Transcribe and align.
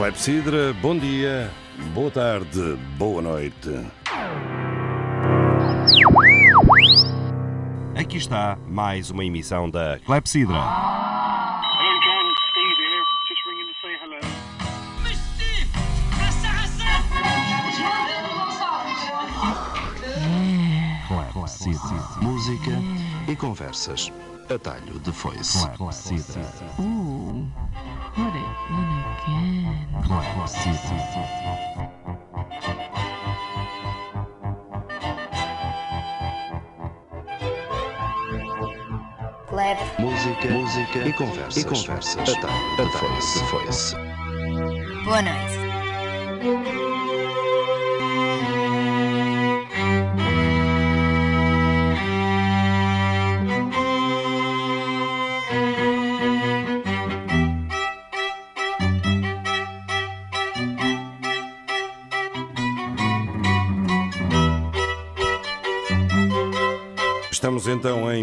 Clepsidra, 0.00 0.72
bom 0.80 0.96
dia, 0.96 1.50
boa 1.92 2.10
tarde, 2.10 2.74
boa 2.96 3.20
noite. 3.20 3.68
Aqui 7.94 8.16
está 8.16 8.56
mais 8.66 9.10
uma 9.10 9.22
emissão 9.26 9.68
da 9.68 9.98
Clepsidra. 10.06 10.56
Clepsidra. 21.30 22.22
Música 22.22 22.70
e 23.28 23.36
conversas. 23.36 24.10
Atalho 24.48 24.98
de 24.98 25.12
foice. 25.12 25.68
Clepsidra. 25.76 26.40
In 26.78 27.59
Clap. 39.48 39.78
Música, 40.00 40.48
música 40.48 40.98
e 41.06 41.12
conversas. 41.12 41.56
E 41.56 41.64
conversas. 41.64 42.28
Atalho 42.28 42.90
de 42.90 42.98
foice. 42.98 43.38
De 43.38 43.44
foice. 43.44 43.96
Boa 45.04 45.22
noite. 45.22 45.59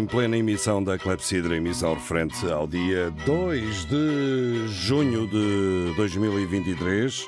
Plena 0.08 0.38
emissão 0.38 0.82
da 0.82 0.98
Clepsidra, 0.98 1.54
emissão 1.54 1.92
referente 1.92 2.50
ao 2.50 2.66
dia 2.66 3.10
2 3.26 3.84
de 3.84 4.66
junho 4.68 5.26
de 5.26 5.94
2023, 5.96 7.26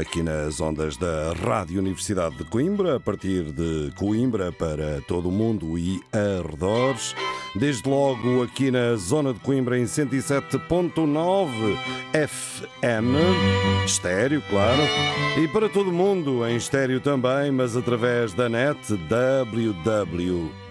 aqui 0.00 0.22
nas 0.22 0.60
ondas 0.60 0.96
da 0.96 1.32
Rádio 1.32 1.80
Universidade 1.80 2.36
de 2.36 2.44
Coimbra, 2.44 2.96
a 2.96 3.00
partir 3.00 3.50
de 3.50 3.92
Coimbra 3.96 4.52
para 4.52 5.00
todo 5.02 5.28
o 5.28 5.32
mundo 5.32 5.76
e 5.76 6.00
arredores. 6.12 7.14
Desde 7.58 7.88
logo 7.88 8.42
aqui 8.42 8.70
na 8.70 8.94
zona 8.96 9.32
de 9.32 9.40
Coimbra 9.40 9.78
em 9.78 9.84
107.9 9.84 11.48
FM, 12.12 13.16
estéreo, 13.86 14.42
claro, 14.50 14.82
e 15.42 15.48
para 15.48 15.68
todo 15.68 15.90
mundo 15.90 16.46
em 16.46 16.56
estéreo 16.56 17.00
também, 17.00 17.50
mas 17.50 17.74
através 17.74 18.34
da 18.34 18.48
net 18.48 18.78
www.rook.fm. 19.08 20.66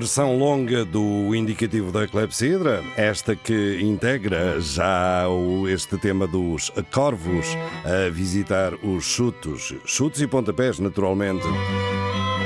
Versão 0.00 0.38
longa 0.38 0.82
do 0.82 1.34
indicativo 1.34 1.92
da 1.92 2.08
Clepsidra, 2.08 2.82
esta 2.96 3.36
que 3.36 3.80
integra 3.82 4.58
já 4.58 5.24
este 5.70 5.98
tema 5.98 6.26
dos 6.26 6.72
corvos 6.90 7.46
a 7.84 8.08
visitar 8.08 8.72
os 8.82 9.04
chutos, 9.04 9.74
chutos 9.84 10.22
e 10.22 10.26
pontapés, 10.26 10.78
naturalmente. 10.78 11.44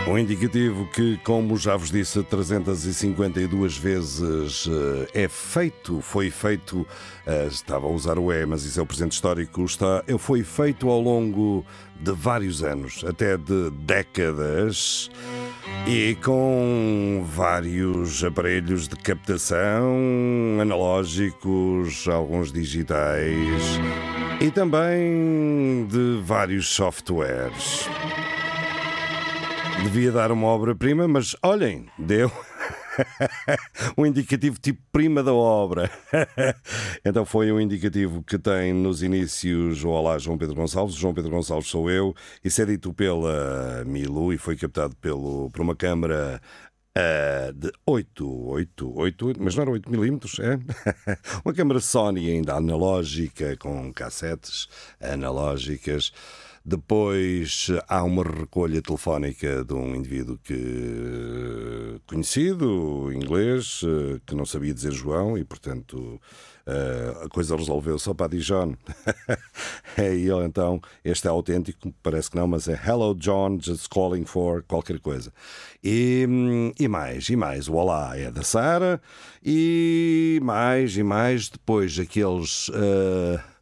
Um 0.09 0.19
indicativo 0.19 0.85
que, 0.87 1.17
como 1.19 1.57
já 1.57 1.77
vos 1.77 1.93
disse, 1.93 2.25
352 2.25 3.79
vezes 3.79 4.69
eh, 5.15 5.23
é 5.23 5.29
feito, 5.29 6.01
foi 6.01 6.31
feito, 6.31 6.85
eh, 7.25 7.47
estava 7.49 7.87
a 7.87 7.91
usar 7.91 8.19
o 8.19 8.33
E, 8.33 8.45
mas 8.45 8.65
isso 8.65 8.81
é 8.81 8.83
o 8.83 8.87
presente 8.87 9.13
histórico, 9.13 9.65
está, 9.65 10.03
foi 10.19 10.43
feito 10.43 10.89
ao 10.89 11.01
longo 11.01 11.65
de 12.01 12.11
vários 12.11 12.65
anos, 12.65 13.05
até 13.07 13.37
de 13.37 13.71
décadas. 13.71 15.09
E 15.87 16.17
com 16.23 17.25
vários 17.29 18.25
aparelhos 18.25 18.89
de 18.89 18.97
captação 18.97 19.97
analógicos, 20.61 22.07
alguns 22.09 22.53
digitais 22.53 23.81
e 24.41 24.51
também 24.51 25.87
de 25.87 26.21
vários 26.23 26.69
softwares. 26.69 27.89
Devia 29.83 30.11
dar 30.11 30.33
uma 30.33 30.47
obra-prima, 30.47 31.07
mas 31.07 31.37
olhem, 31.43 31.87
deu. 31.99 32.31
um 33.97 34.07
indicativo 34.07 34.59
tipo 34.59 34.81
prima 34.93 35.23
da 35.23 35.33
obra. 35.33 35.91
então 37.05 37.25
foi 37.25 37.51
um 37.53 37.61
indicativo 37.61 38.23
que 38.23 38.39
tem 38.39 38.73
nos 38.73 39.03
inícios 39.03 39.85
Olá 39.85 40.19
João 40.19 40.39
Pedro 40.39 40.55
Gonçalves. 40.55 40.95
João 40.95 41.15
Pedro 41.15 41.31
Gonçalves 41.31 41.69
sou 41.69 41.91
eu. 41.91 42.15
Isso 42.43 42.61
é 42.63 42.67
dito 42.67 42.93
pela 42.93 43.85
Milu 43.85 44.33
e 44.33 44.39
foi 44.39 44.57
captado 44.57 44.95
pelo, 44.97 45.51
por 45.51 45.61
uma 45.61 45.75
câmara 45.77 46.41
ah, 46.97 47.53
de 47.53 47.73
8, 47.85 48.25
8, 48.25 48.93
8, 48.97 49.43
mas 49.43 49.57
não 49.57 49.63
era 49.63 49.71
8 49.73 49.91
milímetros, 49.91 50.39
é? 50.39 50.59
uma 51.45 51.53
câmara 51.53 51.81
Sony 51.81 52.31
ainda 52.31 52.55
analógica, 52.55 53.57
com 53.57 53.93
cassetes 53.93 54.69
analógicas. 55.01 56.13
Depois 56.67 57.69
há 57.87 58.03
uma 58.03 58.23
recolha 58.23 58.81
telefónica 58.81 59.63
de 59.63 59.75
um 59.75 59.95
indivíduo 59.95 60.39
que 60.43 62.01
conhecido, 62.07 63.13
inglês, 63.13 63.83
que 64.25 64.35
não 64.35 64.47
sabia 64.47 64.73
dizer 64.73 64.93
João 64.93 65.37
e, 65.37 65.45
portanto, 65.45 66.19
eh, 66.67 67.15
a 67.25 67.29
coisa 67.29 67.55
resolveu 67.57 67.99
só 67.99 68.15
para 68.15 68.29
Dijon. 68.29 68.75
e 69.99 70.03
ele 70.03 70.45
então, 70.47 70.81
este 71.05 71.27
é 71.27 71.31
autêntico, 71.31 71.93
parece 72.03 72.31
que 72.31 72.37
não, 72.37 72.47
mas 72.47 72.67
é 72.67 72.73
Hello 72.73 73.15
John, 73.15 73.59
just 73.61 73.89
calling 73.89 74.25
for 74.25 74.63
qualquer 74.63 74.99
coisa. 75.01 75.33
E, 75.83 76.27
e 76.79 76.89
mais, 76.89 77.29
e 77.29 77.37
mais, 77.37 77.69
o 77.69 77.75
Olá 77.75 78.17
é 78.17 78.31
da 78.31 78.43
Sara, 78.43 79.01
e 79.45 80.41
mais, 80.43 80.97
e 80.97 81.03
mais, 81.03 81.51
depois 81.51 81.99
aqueles. 81.99 82.71
eh, 82.73 83.54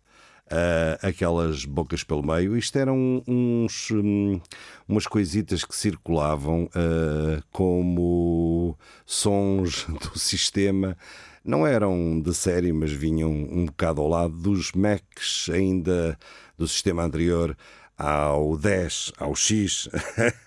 ah, 0.52 0.98
aquelas 1.08 1.64
bocas 1.64 2.04
pelo 2.04 2.22
meio. 2.22 2.56
Isto 2.56 2.78
eram 2.78 3.22
uns, 3.26 3.90
hum, 3.90 4.40
umas 4.86 5.06
coisitas 5.06 5.64
que 5.64 5.74
circulavam 5.74 6.68
ah, 6.74 7.42
como 7.50 8.76
sons 9.06 9.86
do 10.00 10.18
sistema 10.18 10.96
não 11.44 11.66
eram 11.66 12.20
de 12.20 12.32
série, 12.34 12.72
mas 12.72 12.92
vinham 12.92 13.30
um 13.30 13.66
bocado 13.66 14.00
ao 14.00 14.08
lado 14.08 14.34
dos 14.34 14.70
Macs 14.72 15.48
ainda 15.52 16.16
do 16.56 16.68
sistema 16.68 17.02
anterior 17.02 17.56
ao 17.96 18.56
10, 18.56 19.12
ao 19.18 19.34
X, 19.34 19.88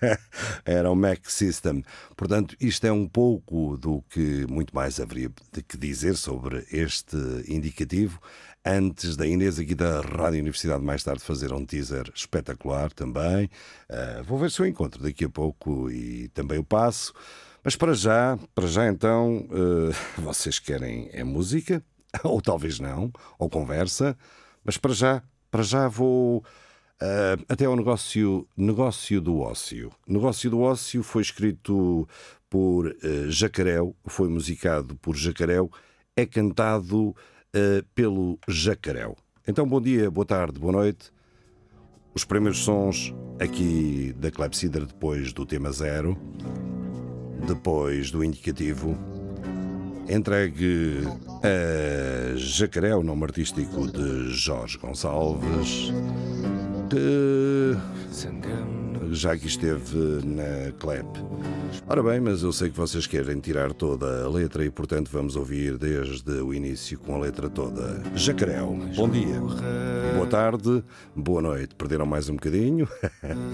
era 0.64 0.90
o 0.90 0.94
Mac 0.94 1.28
System. 1.28 1.82
Portanto, 2.16 2.56
isto 2.60 2.86
é 2.86 2.92
um 2.92 3.08
pouco 3.08 3.76
do 3.76 4.02
que 4.10 4.46
muito 4.46 4.74
mais 4.74 5.00
haveria 5.00 5.30
de 5.52 5.62
que 5.62 5.76
dizer 5.76 6.16
sobre 6.16 6.66
este 6.70 7.16
indicativo. 7.48 8.20
Antes 8.64 9.16
da 9.16 9.26
Inês 9.26 9.58
aqui 9.58 9.74
da 9.74 10.00
Rádio 10.00 10.40
Universidade 10.40 10.82
mais 10.82 11.04
tarde 11.04 11.22
fazer 11.22 11.52
um 11.52 11.64
teaser 11.64 12.10
espetacular 12.14 12.92
também. 12.92 13.48
Uh, 13.88 14.24
vou 14.24 14.38
ver 14.38 14.50
se 14.50 14.60
eu 14.60 14.66
encontro 14.66 15.02
daqui 15.02 15.24
a 15.24 15.30
pouco 15.30 15.90
e 15.90 16.28
também 16.28 16.58
o 16.58 16.64
passo. 16.64 17.12
Mas 17.62 17.74
para 17.74 17.94
já, 17.94 18.38
para 18.54 18.66
já 18.66 18.88
então, 18.88 19.48
uh, 19.50 19.94
vocês 20.20 20.58
querem 20.58 21.08
é 21.12 21.24
música, 21.24 21.82
ou 22.22 22.40
talvez 22.40 22.78
não, 22.80 23.10
ou 23.38 23.48
conversa, 23.48 24.16
mas 24.64 24.76
para 24.76 24.92
já, 24.92 25.22
para 25.50 25.62
já 25.62 25.88
vou 25.88 26.44
Uh, 27.02 27.44
até 27.46 27.66
ao 27.66 27.76
negócio, 27.76 28.48
negócio 28.56 29.20
do 29.20 29.40
Ócio. 29.40 29.92
Negócio 30.08 30.48
do 30.48 30.60
Ócio 30.60 31.02
foi 31.02 31.20
escrito 31.20 32.08
por 32.48 32.86
uh, 32.86 33.30
Jacaréu, 33.30 33.94
foi 34.06 34.30
musicado 34.30 34.96
por 34.96 35.14
Jacaréu, 35.14 35.70
é 36.16 36.24
cantado 36.24 37.08
uh, 37.08 37.84
pelo 37.94 38.38
Jacaréu. 38.48 39.14
Então, 39.46 39.68
bom 39.68 39.78
dia, 39.78 40.10
boa 40.10 40.24
tarde, 40.24 40.58
boa 40.58 40.72
noite. 40.72 41.12
Os 42.14 42.24
primeiros 42.24 42.60
sons 42.64 43.14
aqui 43.38 44.14
da 44.16 44.30
Clepsidra, 44.30 44.86
depois 44.86 45.34
do 45.34 45.44
tema 45.44 45.70
zero, 45.70 46.16
depois 47.46 48.10
do 48.10 48.24
indicativo, 48.24 48.96
entregue 50.08 51.02
a 51.42 52.36
Jacaréu, 52.36 53.02
nome 53.02 53.24
artístico 53.24 53.86
de 53.86 54.30
Jorge 54.30 54.78
Gonçalves 54.78 55.92
que 56.88 57.76
já 59.12 59.32
aqui 59.32 59.46
esteve 59.46 60.20
na 60.24 60.72
CLEP. 60.78 61.06
Ora 61.86 62.02
bem, 62.02 62.20
mas 62.20 62.42
eu 62.42 62.52
sei 62.52 62.70
que 62.70 62.76
vocês 62.76 63.06
querem 63.06 63.40
tirar 63.40 63.72
toda 63.72 64.24
a 64.24 64.28
letra 64.28 64.64
e, 64.64 64.70
portanto, 64.70 65.10
vamos 65.10 65.36
ouvir 65.36 65.78
desde 65.78 66.32
o 66.32 66.52
início 66.52 66.98
com 66.98 67.14
a 67.14 67.18
letra 67.18 67.48
toda. 67.48 68.02
Jacaréu, 68.14 68.78
bom 68.94 69.08
dia, 69.08 69.40
boa 70.14 70.26
tarde, 70.28 70.84
boa 71.14 71.42
noite. 71.42 71.74
Perderam 71.74 72.06
mais 72.06 72.28
um 72.28 72.34
bocadinho? 72.34 72.88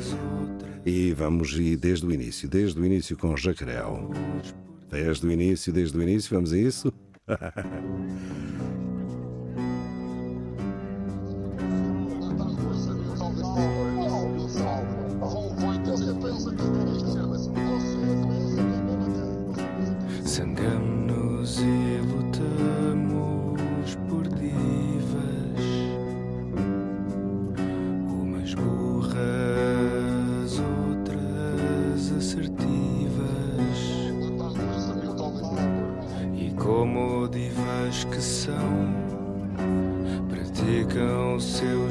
e 0.84 1.12
vamos 1.12 1.52
ir 1.52 1.76
desde 1.76 2.06
o 2.06 2.12
início, 2.12 2.48
desde 2.48 2.80
o 2.80 2.84
início 2.84 3.16
com 3.16 3.36
Jacaréu. 3.36 4.10
Desde 4.90 5.26
o 5.26 5.32
início, 5.32 5.72
desde 5.72 5.96
o 5.96 6.02
início, 6.02 6.34
vamos 6.34 6.52
a 6.52 6.58
isso? 6.58 6.92
Sangamos 20.24 21.58
e 21.60 22.00
lutamos 22.06 23.94
por 24.08 24.26
divas, 24.28 25.64
umas 28.08 28.54
burras, 28.54 29.20
outras 30.58 32.12
assertivas. 32.16 32.58
E 36.34 36.50
como 36.54 37.28
divas 37.28 38.04
que 38.04 38.20
são, 38.22 38.94
praticam 40.30 41.36
o 41.36 41.40
seu 41.40 41.86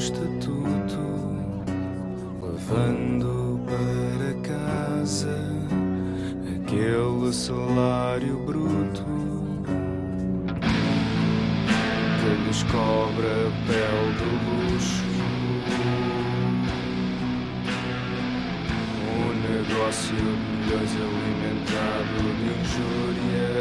alimentado 20.99 22.19
de 22.37 22.47
injúria 22.59 23.51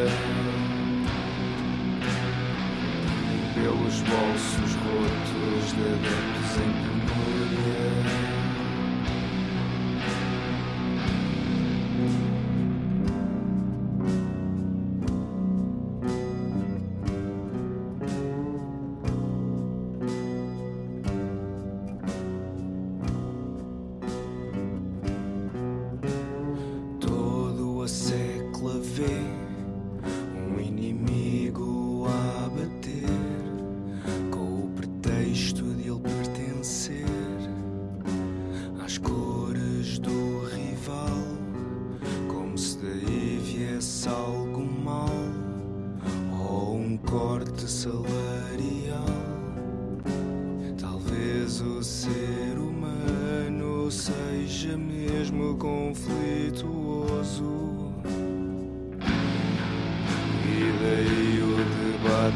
pelos 3.54 3.96
bolsos 4.00 4.72
rotos 4.82 5.64
de 5.76 5.82
adeptos 5.82 6.50
em 6.56 6.72
penúria. 6.82 7.89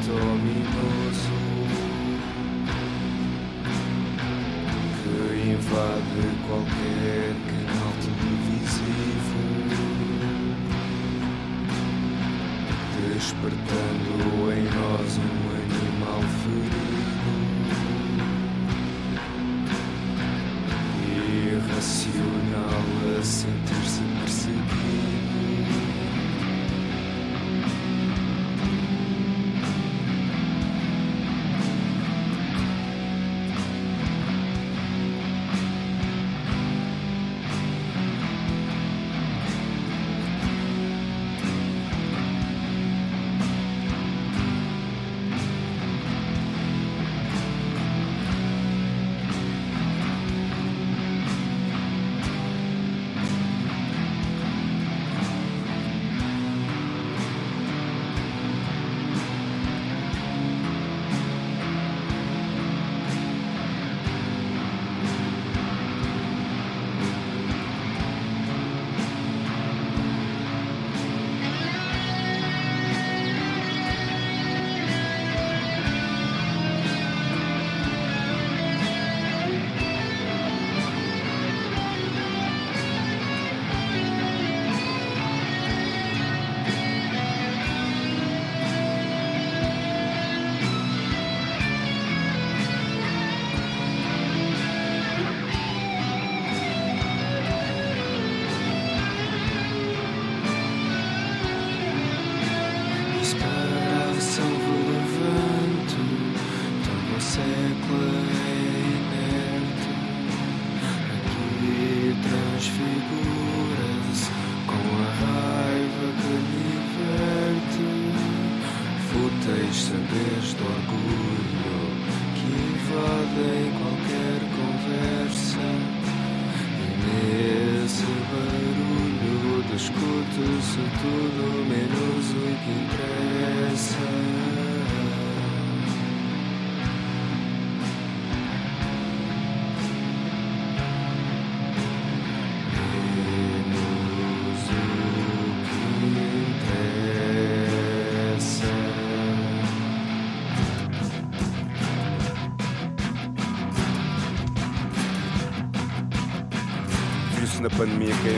Ominoso 0.02 1.38
que 5.02 5.50
invade 5.50 6.24
qualquer 6.48 7.34
canal 7.46 7.92
televisivo, 8.02 9.42
despertando 13.12 14.12
em 14.52 14.64
nós 14.64 15.10
um 15.18 15.42
animal 15.62 16.22
ferido. 16.42 16.83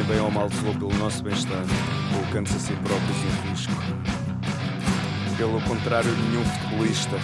Bem 0.07 0.21
ou 0.21 0.31
mal 0.31 0.49
zelou 0.49 0.75
pelo 0.75 0.95
nosso 0.99 1.23
bem-estar, 1.23 1.65
colocando-se 2.13 2.57
a 2.57 2.59
si 2.61 2.73
próprios 2.75 3.19
em 3.19 3.51
risco. 3.51 3.73
Pelo 5.37 5.61
contrário, 5.63 6.11
nenhum 6.31 6.45
futebolista, 6.45 7.19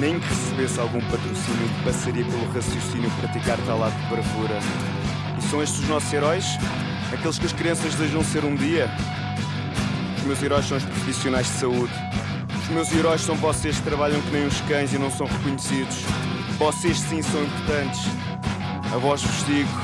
nem 0.00 0.18
que 0.18 0.26
recebesse 0.26 0.80
algum 0.80 1.00
patrocínio, 1.02 1.70
passaria 1.84 2.24
pelo 2.24 2.52
raciocínio 2.52 3.10
praticar 3.20 3.56
tal 3.66 3.82
ato 3.84 3.96
de 3.96 4.06
bravura. 4.08 4.58
E 5.38 5.42
são 5.42 5.62
estes 5.62 5.80
os 5.80 5.88
nossos 5.88 6.12
heróis? 6.12 6.44
Aqueles 7.12 7.38
que 7.38 7.46
as 7.46 7.52
crianças 7.52 7.94
desejam 7.94 8.24
ser 8.24 8.44
um 8.44 8.56
dia? 8.56 8.90
Os 10.18 10.24
meus 10.24 10.42
heróis 10.42 10.66
são 10.66 10.76
os 10.76 10.84
profissionais 10.84 11.46
de 11.46 11.52
saúde. 11.52 11.92
Os 12.62 12.68
meus 12.68 12.92
heróis 12.92 13.20
são 13.20 13.36
vocês 13.36 13.76
que 13.76 13.82
trabalham 13.82 14.20
que 14.20 14.30
nem 14.30 14.46
os 14.46 14.60
cães 14.62 14.92
e 14.92 14.98
não 14.98 15.10
são 15.10 15.26
reconhecidos. 15.26 16.02
Vocês 16.58 16.98
sim 16.98 17.22
são 17.22 17.42
importantes. 17.44 18.00
A 18.92 18.98
vós 18.98 19.22
vos 19.22 19.46
digo. 19.46 19.83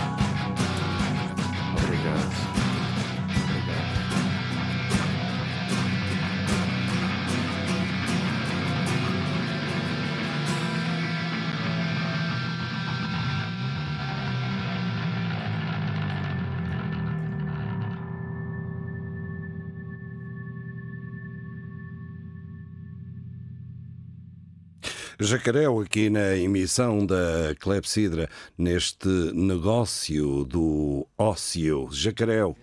Jacaréu 25.23 25.81
aqui 25.81 26.09
na 26.09 26.35
emissão 26.35 27.05
da 27.05 27.55
Clepsidra, 27.61 28.27
neste 28.57 29.07
negócio 29.35 30.47
do 30.47 31.07
ócio. 31.19 31.89
Jacaréu. 31.93 32.57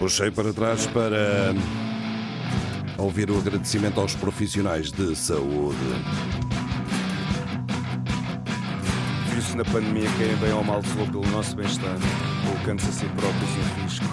Puxei 0.00 0.32
para 0.32 0.52
trás 0.52 0.86
para 0.88 1.54
ouvir 2.98 3.30
o 3.30 3.38
agradecimento 3.38 4.00
aos 4.00 4.14
profissionais 4.14 4.90
de 4.90 5.14
saúde. 5.16 5.76
Viu-se 9.30 9.56
na 9.56 9.64
pandemia 9.64 10.08
quem 10.16 10.36
bem 10.36 10.52
ou 10.52 10.62
mal 10.62 10.80
zelou 10.82 11.06
pelo 11.06 11.26
nosso 11.28 11.56
bem-estar, 11.56 11.96
colocando-se 12.46 12.88
a 12.88 12.92
si 12.92 13.06
próprios 13.06 13.50
em 13.50 13.82
risco. 13.82 14.06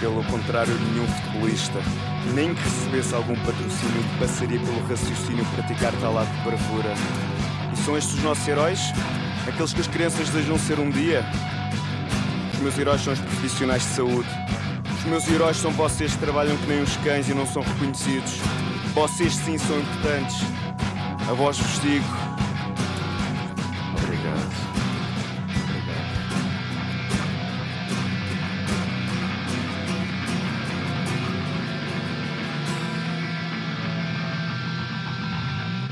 Pelo 0.00 0.22
contrário, 0.24 0.74
nenhum 0.92 1.06
futebolista, 1.06 1.80
nem 2.34 2.54
que 2.54 2.62
recebesse 2.62 3.14
algum 3.14 3.34
patrocínio, 3.36 4.04
passaria 4.18 4.60
pelo 4.60 4.86
raciocínio 4.86 5.46
praticar 5.54 5.92
tal 6.00 6.18
ato 6.18 6.30
de 6.30 6.40
bravura. 6.42 6.94
E 7.72 7.76
são 7.78 7.96
estes 7.96 8.14
os 8.14 8.22
nossos 8.22 8.46
heróis? 8.46 8.80
Aqueles 9.48 9.72
que 9.72 9.80
as 9.80 9.86
crianças 9.86 10.28
desejam 10.28 10.58
ser 10.58 10.78
um 10.78 10.90
dia? 10.90 11.24
Os 12.52 12.60
meus 12.60 12.78
heróis 12.78 13.00
são 13.00 13.14
os 13.14 13.20
profissionais 13.20 13.82
de 13.82 13.88
saúde. 13.88 14.43
Os 15.04 15.10
meus 15.10 15.28
heróis 15.28 15.58
são 15.58 15.70
vocês 15.70 16.14
que 16.14 16.18
trabalham 16.18 16.56
que 16.56 16.66
nem 16.66 16.80
os 16.80 16.96
cães 16.96 17.28
e 17.28 17.34
não 17.34 17.46
são 17.46 17.62
reconhecidos. 17.62 18.38
Vocês 18.94 19.34
sim 19.34 19.58
são 19.58 19.78
importantes. 19.78 20.36
A 21.28 21.34
vós 21.34 21.58
vos 21.58 21.78
digo. 21.82 22.06
Obrigado. 23.98 24.50
Obrigado. 25.62 26.14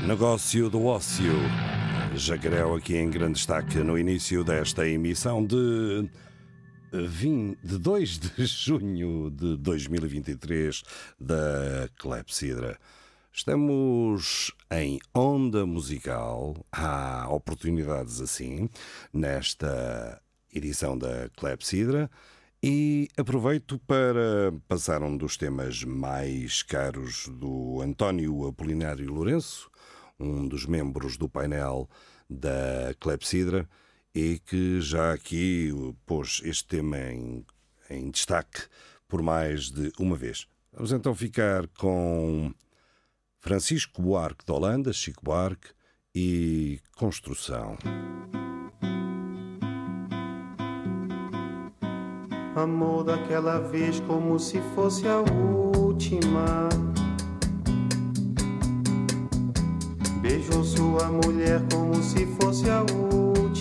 Negócio 0.07 0.71
do 0.71 0.87
ócio. 0.87 1.35
Jacaréu 2.15 2.73
aqui 2.75 2.97
em 2.97 3.11
grande 3.11 3.33
destaque 3.33 3.77
no 3.77 3.95
início 3.95 4.43
desta 4.43 4.87
emissão 4.87 5.45
de, 5.45 6.09
20 6.93 7.57
de 7.63 7.79
2 7.79 8.19
de 8.19 8.45
junho 8.45 9.31
de 9.31 9.57
2023 9.57 10.83
da 11.19 11.89
Clepsidra. 11.97 12.77
Estamos 13.31 14.51
em 14.69 14.99
onda 15.11 15.65
musical, 15.65 16.55
há 16.71 17.27
oportunidades 17.31 18.21
assim 18.21 18.69
nesta 19.11 20.21
edição 20.53 20.95
da 20.95 21.29
Clepsidra. 21.35 22.11
E 22.61 23.09
aproveito 23.17 23.79
para 23.79 24.53
passar 24.67 25.01
um 25.01 25.17
dos 25.17 25.35
temas 25.35 25.83
mais 25.83 26.61
caros 26.61 27.27
do 27.27 27.81
António 27.81 28.47
Apolinário 28.47 29.11
Lourenço, 29.11 29.69
um 30.19 30.47
dos 30.47 30.67
membros 30.67 31.17
do 31.17 31.27
painel 31.27 31.89
da 32.29 32.93
Clepsidra 32.99 33.67
e 34.13 34.39
que 34.39 34.79
já 34.79 35.13
aqui 35.13 35.71
pôs 36.05 36.41
este 36.43 36.67
tema 36.67 36.97
em, 36.97 37.45
em 37.89 38.11
destaque 38.11 38.63
por 39.07 39.21
mais 39.21 39.69
de 39.71 39.91
uma 39.99 40.15
vez. 40.15 40.47
Vamos 40.71 40.91
então 40.91 41.13
ficar 41.15 41.67
com 41.77 42.53
Francisco 43.39 44.01
Buarque 44.01 44.45
de 44.45 44.51
Holanda, 44.51 44.93
Chico 44.93 45.23
Buarque 45.23 45.69
e 46.15 46.79
Construção. 46.95 47.77
Amor 52.55 53.03
daquela 53.03 53.59
vez 53.59 53.99
como 54.01 54.39
se 54.39 54.61
fosse 54.75 55.07
a 55.07 55.19
última. 55.19 56.69
Beijou 60.21 60.63
sua 60.63 61.09
mulher 61.09 61.61
como 61.71 61.95
se 62.01 62.27
fosse 62.37 62.69
a 62.69 62.81
última. 62.81 63.32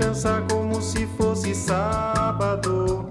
Descansar 0.00 0.46
como 0.48 0.80
se 0.80 1.06
fosse 1.06 1.54
sábado. 1.54 3.09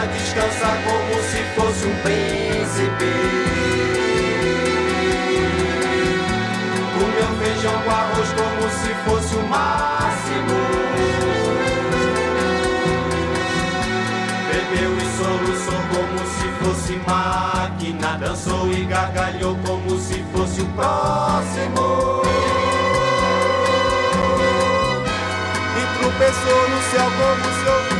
Pra 0.00 0.08
descansar 0.08 0.78
como 0.82 1.22
se 1.24 1.42
fosse 1.54 1.86
um 1.86 1.94
príncipe. 1.96 3.12
Comeu 6.94 7.30
feijão 7.38 7.82
com 7.82 7.90
arroz 7.90 8.28
como 8.32 8.62
se 8.70 8.94
fosse 9.04 9.34
o 9.34 9.42
máximo. 9.42 10.56
Bebeu 14.48 14.96
e 14.96 15.04
soluçou 15.18 15.80
como 15.92 16.18
se 16.30 16.48
fosse 16.64 16.92
máquina. 17.06 18.16
Dançou 18.16 18.72
e 18.72 18.84
gargalhou 18.86 19.54
como 19.66 19.98
se 19.98 20.24
fosse 20.32 20.62
o 20.62 20.66
próximo. 20.68 22.22
E 25.76 25.98
tropeçou 25.98 26.68
no 26.70 26.80
céu 26.90 27.10
como 27.18 27.44
se 27.52 27.68
ouvisse 27.68 27.99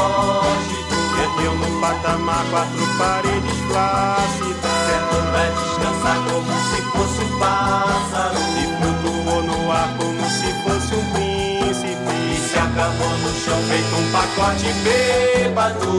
lógico. 0.00 0.96
Perdeu 1.16 1.54
no 1.54 1.80
patamar 1.80 2.44
quatro 2.50 2.86
paredes 2.98 3.58
flácidas. 3.68 4.78
Sentou 4.86 5.22
pra 5.30 5.44
descansar 5.50 6.18
como 6.28 6.52
se 6.70 6.80
fosse 6.92 7.20
um 7.24 7.38
pássaro. 7.38 8.40
E 8.58 8.64
flutuou 8.78 9.42
no 9.42 9.72
ar 9.72 9.88
como 9.98 10.24
se 10.30 10.48
fosse 10.62 10.94
um 10.94 11.04
príncipe. 11.12 12.14
E 12.32 12.48
se 12.48 12.58
acabou 12.58 13.14
no 13.18 13.30
chão 13.40 13.58
feito 13.68 13.94
um 13.96 14.10
pacote 14.12 14.72
bêbado. 14.84 15.90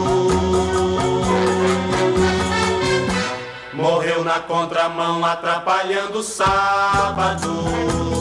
Morreu 3.74 4.24
na 4.24 4.40
contramão 4.40 5.26
atrapalhando 5.26 6.20
o 6.20 6.24
sábado. 6.24 8.21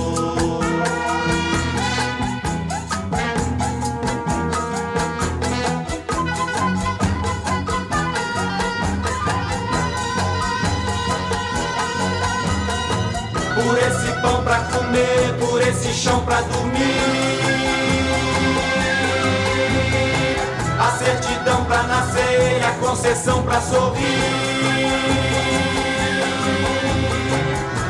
E 22.00 22.64
a 22.64 22.70
concessão 22.80 23.42
pra 23.42 23.60
sorrir. 23.60 24.00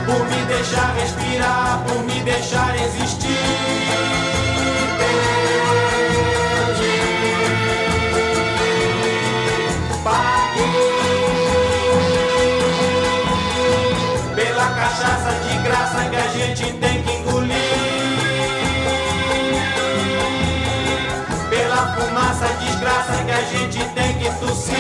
Por 0.05 0.25
me 0.29 0.45
deixar 0.47 0.95
respirar, 0.97 1.85
por 1.87 2.03
me 2.03 2.21
deixar 2.21 2.75
existir. 2.75 3.29
Paguei 10.03 10.71
pela 14.35 14.67
cachaça 14.71 15.33
de 15.47 15.59
graça 15.63 16.05
que 16.11 16.17
a 16.17 16.29
gente 16.29 16.73
tem 16.75 17.00
desgraça 23.01 23.25
que 23.25 23.31
a 23.31 23.43
gente 23.43 23.79
tem 23.95 24.15
que 24.19 24.31
tossir. 24.41 24.75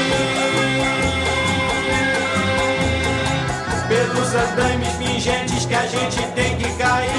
Pelos 3.88 4.34
andames 4.34 4.92
pingentes 4.94 5.66
que 5.66 5.74
a 5.74 5.86
gente 5.86 6.22
tem 6.34 6.56
que 6.56 6.72
cair. 6.74 7.10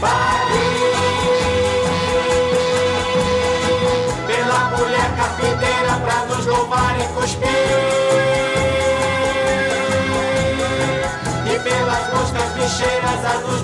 Paguei 0.00 0.94
pela 4.26 4.70
mulher 4.76 5.16
carpinteira 5.16 6.00
pra 6.04 6.26
nos 6.26 6.46
louvar 6.46 6.96
e 6.98 7.04
cuspir. 7.14 7.48
E 11.46 11.58
pelas 11.60 12.12
moscas 12.12 12.50
bicheiras 12.52 13.24
a 13.24 13.38
nos 13.46 13.63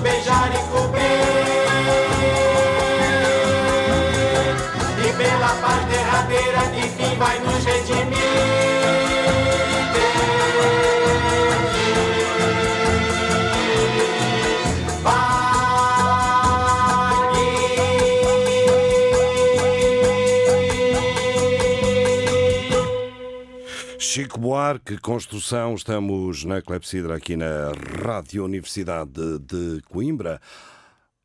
E 4.97 5.13
pela 5.13 5.49
paz 5.61 5.85
derradeira 5.85 6.61
que 6.73 6.81
fim 6.81 7.15
vai 7.17 7.39
nos 7.41 7.63
redimir. 7.63 8.70
Chico 24.13 24.41
Buarque, 24.41 24.97
construção, 24.97 25.73
estamos 25.73 26.43
na 26.43 26.61
Clepsidra 26.61 27.15
aqui 27.15 27.37
na 27.37 27.71
Rádio 28.03 28.43
Universidade 28.43 29.39
de 29.39 29.81
Coimbra. 29.89 30.41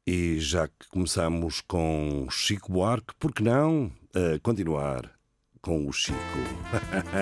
E 0.07 0.39
já 0.39 0.69
que 0.69 0.87
começamos 0.93 1.61
com 1.61 2.29
Chico 2.31 2.71
Buarque, 2.71 3.13
por 3.19 3.35
que 3.35 3.43
não 3.43 3.91
eh, 4.15 4.39
continuar 4.41 5.11
com 5.61 5.89
o 5.89 5.93
Chico? 5.93 6.17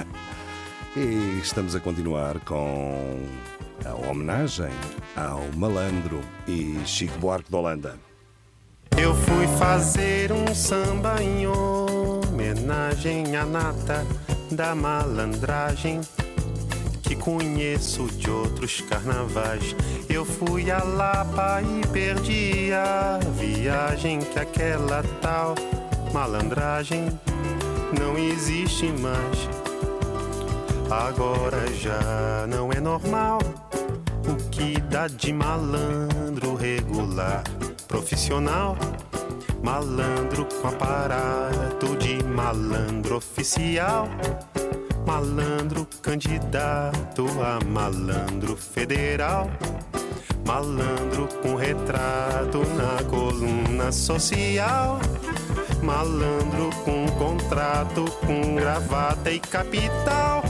e 0.95 1.41
estamos 1.41 1.75
a 1.75 1.81
continuar 1.81 2.41
com 2.41 3.27
a 3.87 3.95
homenagem 4.11 4.69
ao 5.17 5.51
malandro 5.57 6.21
e 6.47 6.77
Chico 6.85 7.19
Buarque 7.19 7.49
de 7.49 7.57
Holanda. 7.57 7.99
Eu 8.99 9.15
fui 9.15 9.47
fazer 9.59 10.31
um 10.31 10.55
samba 10.55 11.23
em 11.23 11.47
homenagem 12.35 13.37
à 13.37 13.47
nata 13.47 14.05
da 14.51 14.75
malandragem 14.75 16.01
que 17.01 17.15
conheço 17.15 18.07
de 18.09 18.29
outros 18.29 18.81
carnavais. 18.81 19.77
Eu 20.09 20.25
fui 20.25 20.69
a 20.69 20.83
Lapa 20.83 21.63
e 21.63 21.87
perdi 21.87 22.73
a 22.73 23.21
viagem 23.39 24.19
que 24.19 24.39
aquela 24.41 25.05
tal 25.23 25.55
malandragem 26.13 27.07
não 28.01 28.19
existe 28.19 28.87
mais. 28.87 29.49
Agora 30.91 31.73
já 31.73 32.47
não 32.49 32.73
é 32.73 32.81
normal 32.81 33.39
o 34.29 34.51
que 34.51 34.81
dá 34.81 35.07
de 35.07 35.33
malandro 35.33 36.57
regular, 36.57 37.45
profissional. 37.87 38.77
Malandro 39.65 40.45
com 40.61 40.69
aparato 40.69 41.97
de 41.97 42.23
malandro 42.23 43.17
oficial. 43.17 44.07
Malandro 45.07 45.89
candidato 46.03 47.27
a 47.43 47.65
malandro 47.65 48.59
federal. 48.59 49.51
Malandro 50.47 51.27
com 51.41 51.55
retrato 51.55 52.59
na 52.77 53.03
coluna 53.09 53.91
social. 53.91 55.01
Malandro 55.83 56.69
com 56.85 57.07
contrato, 57.13 58.05
com 58.27 58.57
gravata 58.57 59.31
e 59.31 59.41
capital. 59.41 60.45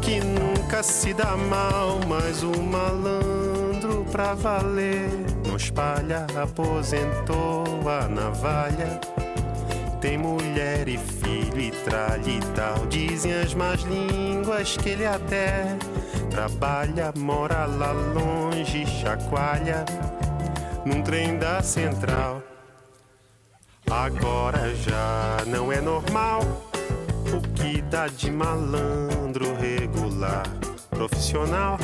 Que 0.00 0.20
nunca 0.20 0.84
se 0.84 1.12
dá 1.12 1.36
mal, 1.36 1.98
mas 2.06 2.44
o 2.44 2.62
malandro 2.62 4.06
pra 4.12 4.34
valer. 4.34 5.37
Espalha, 5.58 6.24
aposentou 6.40 7.64
a 7.88 8.06
navalha. 8.06 9.00
Tem 10.00 10.16
mulher 10.16 10.86
e 10.86 10.96
filho 10.96 11.60
e 11.60 11.72
tralha 11.72 12.30
e 12.30 12.38
tal. 12.54 12.86
Dizem 12.86 13.34
as 13.34 13.54
más 13.54 13.80
línguas 13.82 14.76
que 14.76 14.90
ele 14.90 15.04
até 15.04 15.76
trabalha, 16.30 17.12
mora 17.16 17.66
lá 17.66 17.90
longe, 17.90 18.86
chacoalha 18.86 19.84
num 20.86 21.02
trem 21.02 21.36
da 21.38 21.60
central. 21.60 22.40
Agora 23.90 24.72
já 24.76 25.38
não 25.44 25.72
é 25.72 25.80
normal 25.80 26.40
o 27.34 27.40
que 27.54 27.82
dá 27.82 28.06
de 28.06 28.30
malandro 28.30 29.56
regular, 29.56 30.44
profissional. 30.88 31.76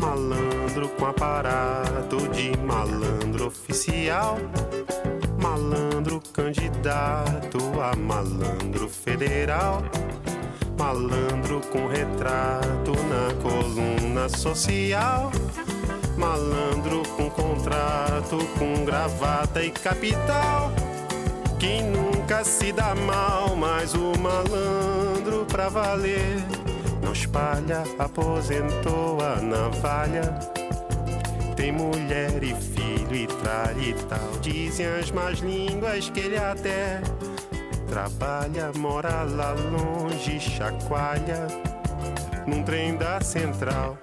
Malandro 0.00 0.88
com 0.88 1.06
aparato 1.06 2.28
de 2.28 2.56
malandro 2.58 3.46
oficial. 3.46 4.38
Malandro 5.40 6.20
candidato 6.32 7.58
a 7.80 7.96
malandro 7.96 8.88
federal. 8.88 9.82
Malandro 10.78 11.60
com 11.72 11.86
retrato 11.86 12.92
na 13.08 13.34
coluna 13.42 14.28
social. 14.28 15.30
Malandro 16.16 17.02
com 17.16 17.30
contrato, 17.30 18.38
com 18.58 18.84
gravata 18.84 19.62
e 19.62 19.70
capital. 19.70 20.72
Quem 21.58 21.82
nunca 21.90 22.44
se 22.44 22.72
dá 22.72 22.94
mal, 22.94 23.56
mas 23.56 23.94
o 23.94 24.12
malandro 24.18 25.46
pra 25.46 25.68
valer. 25.68 26.44
Espalha, 27.14 27.84
aposentou 27.96 29.20
a 29.20 29.40
navalha. 29.40 30.36
Tem 31.54 31.70
mulher 31.70 32.42
e 32.42 32.52
filho 32.56 33.14
e 33.14 33.26
tralha 33.28 33.80
e 33.80 33.94
tal. 33.94 34.40
Dizem 34.40 34.86
as 34.86 35.12
más 35.12 35.38
línguas 35.38 36.10
que 36.10 36.18
ele 36.18 36.36
até 36.36 37.00
trabalha, 37.86 38.72
mora 38.76 39.22
lá 39.22 39.52
longe, 39.52 40.40
chacoalha 40.40 41.46
num 42.48 42.64
trem 42.64 42.96
da 42.96 43.20
central. 43.20 43.96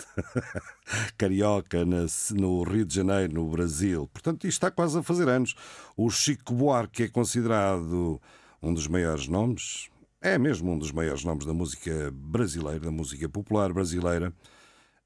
carioca, 1.16 1.84
no 1.84 2.62
Rio 2.62 2.84
de 2.84 2.94
Janeiro, 2.94 3.34
no 3.34 3.48
Brasil. 3.48 4.08
Portanto, 4.12 4.46
isto 4.46 4.56
está 4.56 4.70
quase 4.70 4.98
a 4.98 5.02
fazer 5.02 5.28
anos. 5.28 5.54
O 5.96 6.10
Chico 6.10 6.54
Buarque 6.54 7.04
é 7.04 7.08
considerado 7.08 8.20
um 8.62 8.74
dos 8.74 8.86
maiores 8.86 9.26
nomes, 9.26 9.88
é 10.20 10.38
mesmo 10.38 10.72
um 10.72 10.78
dos 10.78 10.92
maiores 10.92 11.24
nomes 11.24 11.46
da 11.46 11.54
música 11.54 12.10
brasileira, 12.12 12.80
da 12.80 12.90
música 12.90 13.28
popular 13.28 13.72
brasileira. 13.72 14.32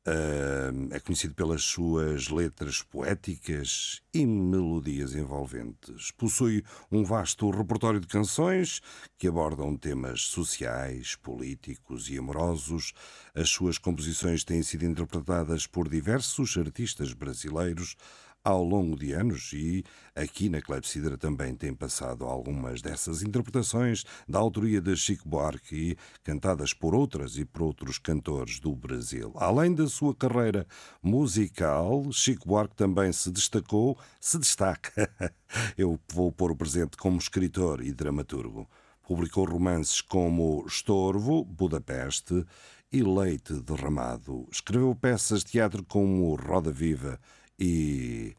É 0.06 1.00
conhecido 1.00 1.34
pelas 1.34 1.62
suas 1.62 2.28
letras 2.28 2.82
poéticas 2.82 4.02
e 4.12 4.26
melodias 4.26 5.14
envolventes. 5.14 6.10
Possui 6.10 6.62
um 6.92 7.02
vasto 7.02 7.48
repertório 7.50 7.98
de 7.98 8.06
canções 8.06 8.82
que 9.16 9.26
abordam 9.26 9.74
temas 9.74 10.20
sociais, 10.22 11.16
políticos 11.16 12.10
e 12.10 12.18
amorosos. 12.18 12.92
As 13.34 13.48
suas 13.48 13.78
composições 13.78 14.44
têm 14.44 14.62
sido 14.62 14.84
interpretadas 14.84 15.66
por 15.66 15.88
diversos 15.88 16.54
artistas 16.58 17.14
brasileiros 17.14 17.96
ao 18.44 18.62
longo 18.62 18.94
de 18.94 19.12
anos 19.12 19.50
e 19.54 19.82
aqui 20.14 20.50
na 20.50 20.60
Clepsidra 20.60 21.16
também 21.16 21.54
tem 21.54 21.72
passado 21.72 22.26
algumas 22.26 22.82
dessas 22.82 23.22
interpretações 23.22 24.04
da 24.28 24.38
autoria 24.38 24.82
de 24.82 24.94
Chico 24.94 25.26
Buarque 25.26 25.96
cantadas 26.22 26.74
por 26.74 26.94
outras 26.94 27.38
e 27.38 27.44
por 27.46 27.62
outros 27.62 27.98
cantores 27.98 28.60
do 28.60 28.76
Brasil. 28.76 29.32
Além 29.36 29.74
da 29.74 29.86
sua 29.86 30.14
carreira 30.14 30.66
musical, 31.02 32.12
Chico 32.12 32.46
Buarque 32.46 32.76
também 32.76 33.10
se 33.12 33.30
destacou, 33.30 33.98
se 34.20 34.38
destaca, 34.38 35.10
eu 35.78 35.98
vou 36.12 36.30
pôr 36.30 36.50
o 36.50 36.56
presente 36.56 36.98
como 36.98 37.16
escritor 37.16 37.82
e 37.82 37.92
dramaturgo. 37.92 38.68
Publicou 39.02 39.44
romances 39.44 40.02
como 40.02 40.64
Estorvo, 40.66 41.44
Budapeste 41.44 42.44
e 42.92 43.02
Leite 43.02 43.54
Derramado. 43.54 44.46
Escreveu 44.52 44.94
peças 44.94 45.40
de 45.40 45.52
teatro 45.52 45.84
como 45.84 46.34
Roda 46.36 46.70
Viva, 46.70 47.18
e 47.58 48.36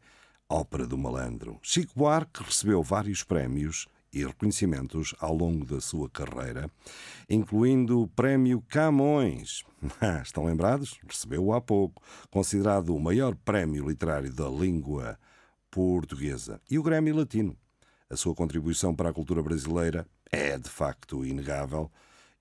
Ópera 0.48 0.86
do 0.86 0.96
Malandro. 0.96 1.58
Chico 1.62 1.92
Buarque 1.96 2.42
recebeu 2.42 2.82
vários 2.82 3.22
prémios 3.22 3.86
e 4.12 4.24
reconhecimentos 4.24 5.14
ao 5.18 5.34
longo 5.34 5.64
da 5.66 5.80
sua 5.80 6.08
carreira, 6.08 6.70
incluindo 7.28 8.00
o 8.00 8.08
Prémio 8.08 8.62
Camões. 8.68 9.64
Estão 10.24 10.44
lembrados? 10.44 10.98
Recebeu-o 11.06 11.52
há 11.52 11.60
pouco, 11.60 12.02
considerado 12.30 12.94
o 12.94 13.00
maior 13.00 13.34
prémio 13.34 13.88
literário 13.88 14.32
da 14.32 14.48
língua 14.48 15.18
portuguesa, 15.70 16.60
e 16.70 16.78
o 16.78 16.82
Grêmio 16.82 17.14
Latino. 17.14 17.56
A 18.08 18.16
sua 18.16 18.34
contribuição 18.34 18.94
para 18.94 19.10
a 19.10 19.12
cultura 19.12 19.42
brasileira 19.42 20.06
é 20.30 20.56
de 20.56 20.70
facto 20.70 21.24
inegável 21.26 21.90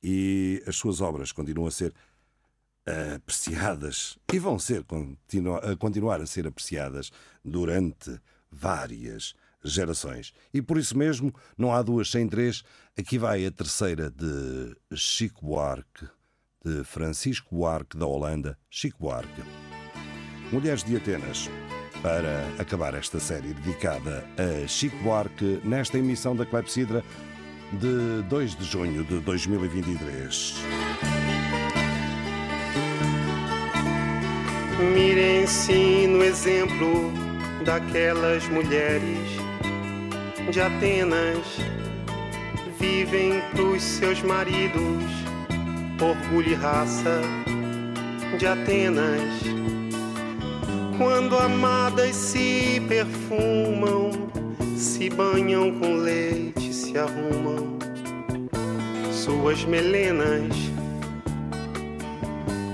e 0.01 0.63
as 0.67 0.75
suas 0.75 1.01
obras 1.01 1.31
continuam 1.31 1.67
a 1.67 1.71
ser 1.71 1.93
apreciadas 3.15 4.17
e 4.31 4.39
vão 4.39 4.59
ser 4.59 4.83
continu 4.83 5.59
continuar 5.79 6.21
a 6.21 6.25
ser 6.25 6.45
apreciadas 6.45 7.11
durante 7.43 8.19
várias 8.51 9.33
gerações. 9.63 10.33
E 10.53 10.61
por 10.61 10.77
isso 10.77 10.97
mesmo, 10.97 11.33
não 11.57 11.73
há 11.73 11.81
duas 11.81 12.09
sem 12.11 12.27
três. 12.27 12.63
Aqui 12.97 13.17
vai 13.17 13.45
a 13.45 13.51
terceira 13.51 14.11
de 14.11 14.75
Chico 14.95 15.45
Buarque, 15.45 16.07
de 16.63 16.83
Francisco 16.83 17.55
Buarque 17.55 17.97
da 17.97 18.05
Holanda, 18.05 18.57
Chico 18.69 18.99
Buarque. 18.99 19.41
Mulheres 20.51 20.83
de 20.83 20.95
Atenas. 20.95 21.49
para 22.01 22.45
acabar 22.59 22.93
esta 22.93 23.19
série 23.19 23.51
dedicada 23.55 24.23
a 24.37 24.67
Chico 24.67 24.95
Buarque 24.97 25.59
nesta 25.63 25.97
emissão 25.97 26.35
da 26.35 26.45
Clepsidra 26.45 27.03
de 27.73 28.21
2 28.29 28.55
de 28.55 28.63
junho 28.63 29.03
de 29.03 29.19
2023. 29.21 31.14
Mirem-se 34.77 36.05
no 36.05 36.21
exemplo 36.21 37.09
daquelas 37.63 38.45
mulheres 38.49 39.17
de 40.51 40.59
Atenas. 40.59 41.57
Vivem 42.77 43.41
pros 43.51 43.81
seus 43.81 44.21
maridos, 44.21 45.03
orgulho 46.01 46.51
e 46.51 46.53
raça 46.55 47.21
de 48.37 48.45
Atenas. 48.45 49.21
Quando 50.97 51.37
amadas 51.37 52.13
se 52.13 52.81
perfumam, 52.85 54.11
se 54.75 55.09
banham 55.09 55.71
com 55.79 55.95
leite, 55.95 56.73
se 56.73 56.97
arrumam 56.97 57.79
suas 59.09 59.63
melenas 59.63 60.74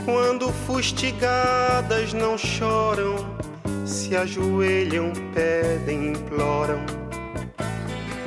quando 0.05 0.51
fustigadas 0.65 2.13
não 2.13 2.37
choram, 2.37 3.15
se 3.85 4.15
ajoelham, 4.15 5.11
pedem, 5.33 6.13
imploram, 6.13 6.79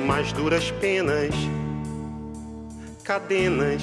mais 0.05 0.31
duras 0.31 0.71
penas, 0.71 1.33
cadenas. 3.03 3.81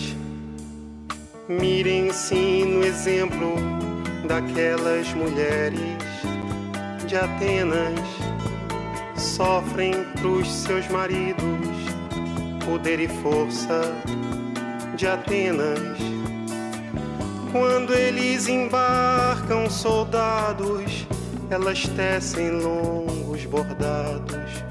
Mirem-se 1.48 2.64
no 2.64 2.85
exemplo 2.85 3.57
daquelas 4.26 5.12
mulheres 5.12 5.81
de 7.07 7.16
Atenas, 7.16 8.00
sofrem 9.16 9.92
pros 10.20 10.50
seus 10.50 10.88
maridos 10.88 11.42
poder 12.64 13.00
e 13.00 13.09
força 13.09 13.83
de 14.96 15.07
Atenas 15.07 16.12
quando 17.53 17.93
eles 17.95 18.49
embarcam 18.49 19.69
soldados, 19.69 21.07
elas 21.51 21.87
tecem 21.87 22.51
longos 22.51 23.45
bordados, 23.45 24.65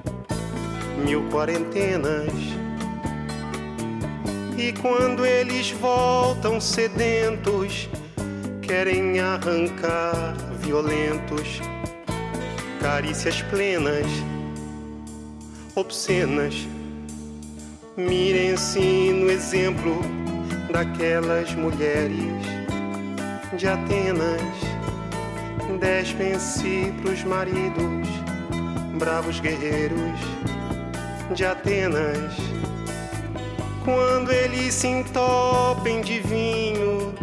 mil 1.05 1.29
quarentenas. 1.29 2.33
E 4.57 4.73
quando 4.81 5.25
eles 5.25 5.69
voltam 5.71 6.59
sedentos, 6.59 7.87
querem 8.63 9.19
arrancar 9.19 10.35
violentos, 10.59 11.61
carícias 12.81 13.43
plenas, 13.43 14.07
obscenas. 15.75 16.55
Mirem-se 17.95 19.11
no 19.13 19.29
exemplo 19.29 20.01
daquelas 20.71 21.53
mulheres 21.53 22.60
de 23.57 23.67
Atenas 23.67 24.41
despem-se 25.79 26.93
pros 27.01 27.23
maridos, 27.23 28.07
bravos 28.97 29.39
guerreiros 29.39 30.19
de 31.33 31.43
Atenas. 31.43 32.33
Quando 33.83 34.31
eles 34.31 34.73
se 34.73 34.87
entopem 34.87 36.01
de 36.01 36.19
vinho, 36.19 37.13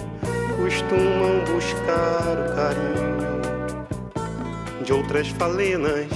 costumam 0.57 1.45
buscar 1.55 2.37
o 2.37 2.55
carinho 2.55 3.39
de 4.85 4.93
outras 4.93 5.29
falenas. 5.29 6.09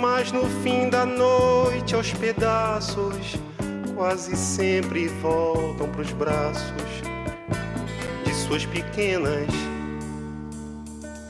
Mas 0.00 0.30
no 0.32 0.44
fim 0.62 0.90
da 0.90 1.06
noite, 1.06 1.94
aos 1.94 2.12
pedaços, 2.12 3.36
quase 3.96 4.36
sempre 4.36 5.08
voltam 5.08 5.88
pros 5.88 6.12
braços 6.12 6.89
suas 8.50 8.66
pequenas 8.66 9.46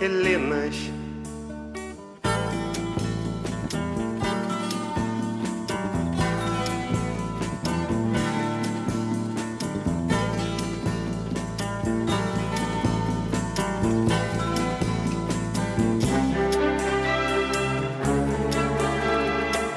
Helenas. 0.01 0.75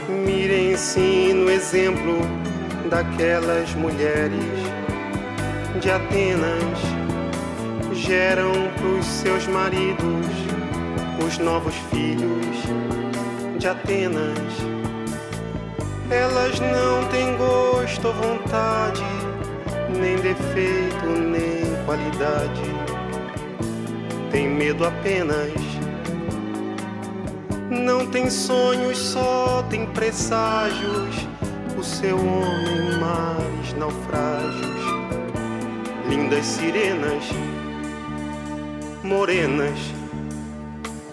Mirem-se 0.08 1.34
no 1.34 1.50
exemplo 1.52 2.20
daquelas 2.90 3.76
mulheres 3.76 4.32
de 5.82 5.92
Atenas 5.92 6.93
geram 8.06 8.52
pros 8.76 9.06
seus 9.06 9.48
maridos 9.48 10.28
os 11.26 11.38
novos 11.38 11.74
filhos 11.90 12.58
de 13.58 13.68
Atenas. 13.68 14.38
Elas 16.10 16.60
não 16.60 17.08
têm 17.10 17.38
gosto 17.38 18.10
ou 18.10 18.14
vontade, 18.14 19.04
nem 19.98 20.18
defeito, 20.18 21.06
nem 21.06 21.86
qualidade. 21.86 22.62
Tem 24.32 24.50
medo 24.50 24.86
apenas. 24.86 25.54
Não 27.70 28.06
tem 28.08 28.30
sonhos, 28.30 28.98
só 28.98 29.66
tem 29.70 29.86
presságios. 29.88 31.28
O 31.78 31.84
seu 31.84 32.18
homem, 32.18 33.00
mares, 33.00 33.74
naufrágios, 33.78 34.84
lindas 36.10 36.46
sirenas 36.46 37.24
morenas. 39.04 39.78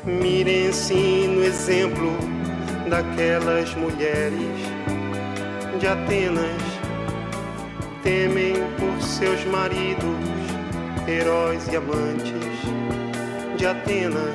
Mirem-se 0.04 1.26
no 1.28 1.42
exemplo 1.42 2.12
daquelas 2.88 3.74
mulheres 3.74 4.56
de 5.78 5.86
Atenas. 5.86 6.62
Temem 8.02 8.54
por 8.78 9.02
seus 9.02 9.44
maridos, 9.44 10.04
heróis 11.06 11.66
e 11.68 11.76
amantes 11.76 12.60
de 13.58 13.66
Atenas. 13.66 14.30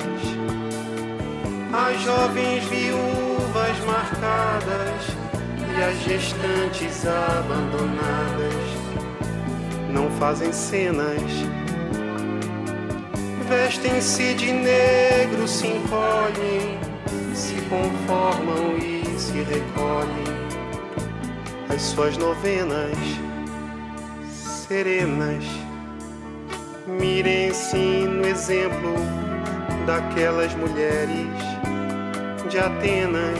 As 1.72 2.00
jovens 2.02 2.64
viúvas 2.64 3.78
marcadas 3.86 5.16
e 5.76 5.82
as 5.82 5.98
gestantes 6.04 7.04
abandonadas 7.06 8.54
não 9.92 10.10
fazem 10.12 10.52
cenas 10.52 11.22
vestem-se 13.48 14.34
de 14.34 14.52
negro, 14.52 15.46
se 15.46 15.68
encolhem, 15.68 16.78
se 17.34 17.54
conformam 17.68 18.76
e 18.78 19.04
se 19.18 19.42
recolhem. 19.42 20.36
As 21.68 21.82
suas 21.82 22.16
novenas 22.16 22.96
serenas, 24.28 25.44
mirem-se 26.86 27.76
no 27.76 28.26
exemplo 28.26 28.94
daquelas 29.86 30.52
mulheres 30.54 31.28
de 32.50 32.58
Atenas, 32.58 33.38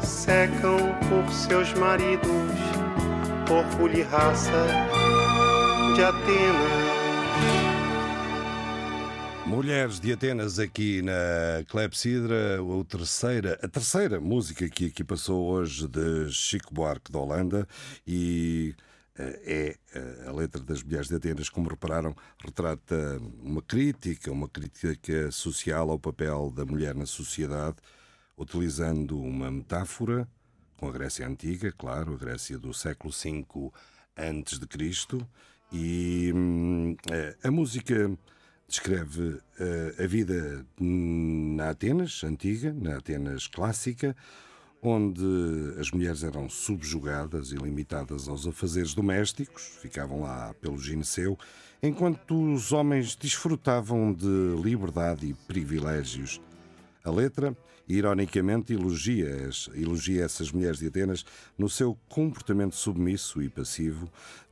secam 0.00 0.76
por 1.08 1.32
seus 1.32 1.72
maridos, 1.74 2.52
orgulho 3.50 4.00
e 4.00 4.02
raça 4.02 4.66
de 5.94 6.02
Atenas. 6.02 6.91
Mulheres 9.62 10.00
de 10.00 10.12
Atenas 10.12 10.58
aqui 10.58 11.02
na 11.02 11.62
Clepsidra, 11.68 12.60
o 12.60 12.82
terceira, 12.82 13.56
a 13.62 13.68
terceira 13.68 14.20
música 14.20 14.68
que 14.68 14.86
aqui 14.86 15.04
passou 15.04 15.46
hoje 15.46 15.86
de 15.86 16.28
Chico 16.32 16.74
Buarque 16.74 17.12
da 17.12 17.20
Holanda 17.20 17.68
e 18.04 18.74
eh, 19.16 19.76
é 19.94 19.96
eh, 19.96 20.24
a 20.26 20.32
letra 20.32 20.60
das 20.64 20.82
Mulheres 20.82 21.06
de 21.06 21.14
Atenas, 21.14 21.48
como 21.48 21.68
repararam, 21.70 22.12
retrata 22.44 23.22
uma 23.40 23.62
crítica, 23.62 24.32
uma 24.32 24.48
crítica 24.48 25.30
social 25.30 25.90
ao 25.90 25.98
papel 25.98 26.50
da 26.50 26.64
mulher 26.64 26.96
na 26.96 27.06
sociedade, 27.06 27.76
utilizando 28.36 29.16
uma 29.16 29.48
metáfora 29.48 30.26
com 30.76 30.88
a 30.88 30.92
Grécia 30.92 31.24
Antiga, 31.24 31.70
claro, 31.70 32.14
a 32.14 32.16
Grécia 32.16 32.58
do 32.58 32.74
século 32.74 33.12
V 33.12 33.70
antes 34.18 34.58
de 34.58 34.66
Cristo, 34.66 35.24
e 35.70 36.32
hum, 36.34 36.96
eh, 37.12 37.36
a 37.44 37.50
música 37.52 38.10
descreve 38.72 39.20
uh, 39.20 40.02
a 40.02 40.06
vida 40.06 40.64
na 40.80 41.70
Atenas 41.70 42.24
antiga, 42.24 42.72
na 42.72 42.96
Atenas 42.96 43.46
clássica, 43.46 44.16
onde 44.82 45.22
as 45.78 45.90
mulheres 45.90 46.24
eram 46.24 46.48
subjugadas 46.48 47.52
e 47.52 47.56
limitadas 47.56 48.28
aos 48.28 48.46
afazeres 48.46 48.94
domésticos, 48.94 49.62
ficavam 49.82 50.22
lá 50.22 50.54
pelo 50.54 50.78
gineceu, 50.78 51.38
enquanto 51.82 52.54
os 52.54 52.72
homens 52.72 53.14
desfrutavam 53.14 54.10
de 54.10 54.56
liberdade 54.62 55.26
e 55.26 55.34
privilégios. 55.46 56.40
A 57.04 57.10
letra, 57.10 57.56
ironicamente, 57.88 58.72
elogia, 58.72 59.50
elogia 59.74 60.24
essas 60.24 60.52
mulheres 60.52 60.78
de 60.78 60.86
Atenas 60.86 61.24
no 61.58 61.68
seu 61.68 61.98
comportamento 62.08 62.76
submisso 62.76 63.42
e 63.42 63.48
passivo, 63.48 64.08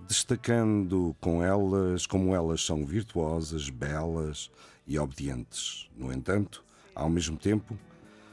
destacando 0.08 1.14
com 1.20 1.44
elas 1.44 2.06
como 2.06 2.34
elas 2.34 2.64
são 2.64 2.84
virtuosas, 2.84 3.68
belas 3.68 4.50
e 4.84 4.98
obedientes. 4.98 5.88
No 5.96 6.12
entanto, 6.12 6.64
ao 6.92 7.08
mesmo 7.08 7.36
tempo, 7.36 7.78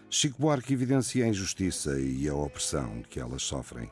Chico 0.10 0.42
Buarque 0.42 0.74
evidencia 0.74 1.26
a 1.26 1.28
injustiça 1.28 2.00
e 2.00 2.28
a 2.28 2.34
opressão 2.34 3.04
que 3.08 3.20
elas 3.20 3.44
sofrem, 3.44 3.92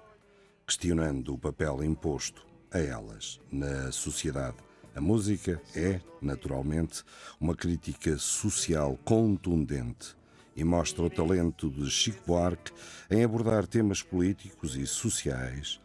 questionando 0.65 1.35
o 1.35 1.37
papel 1.37 1.83
imposto 1.83 2.47
a 2.71 2.79
elas 2.79 3.39
na 3.51 3.91
sociedade. 3.91 4.57
A 4.95 5.01
música 5.01 5.61
é, 5.75 5.99
naturalmente, 6.21 7.03
uma 7.37 7.53
crítica 7.53 8.17
social 8.17 8.97
contundente 9.03 10.15
e 10.55 10.63
mostra 10.63 11.03
o 11.03 11.09
talento 11.09 11.69
de 11.69 11.91
Chico 11.91 12.25
Buarque 12.25 12.71
em 13.11 13.21
abordar 13.21 13.67
temas 13.67 14.01
políticos 14.01 14.77
e 14.77 14.87
sociais 14.87 15.81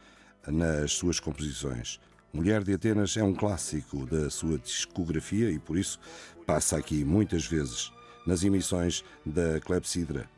nas 0.47 0.93
suas 0.93 1.19
composições. 1.19 1.99
Mulher 2.33 2.63
de 2.63 2.73
Atenas 2.73 3.17
é 3.17 3.25
um 3.25 3.35
clássico 3.35 4.07
da 4.07 4.31
sua 4.31 4.57
discografia 4.59 5.51
e 5.51 5.59
por 5.59 5.77
isso 5.77 5.99
passa 6.47 6.77
aqui 6.77 7.05
muitas 7.05 7.45
vezes 7.45 7.93
nas 8.25 8.45
emissões 8.45 9.05
da 9.27 9.59
Clepsidra 9.59 10.31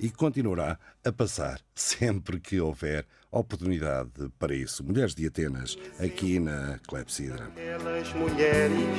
e 0.00 0.10
continuará 0.10 0.78
a 1.04 1.12
passar 1.12 1.60
sempre 1.74 2.40
que 2.40 2.60
houver 2.60 3.06
oportunidade 3.30 4.10
para 4.38 4.54
isso. 4.54 4.82
Mulheres 4.82 5.14
de 5.14 5.26
Atenas, 5.26 5.76
aqui 5.98 6.40
na 6.40 6.78
Clepsidra. 6.88 7.44
Aquelas 7.44 8.12
mulheres 8.14 8.98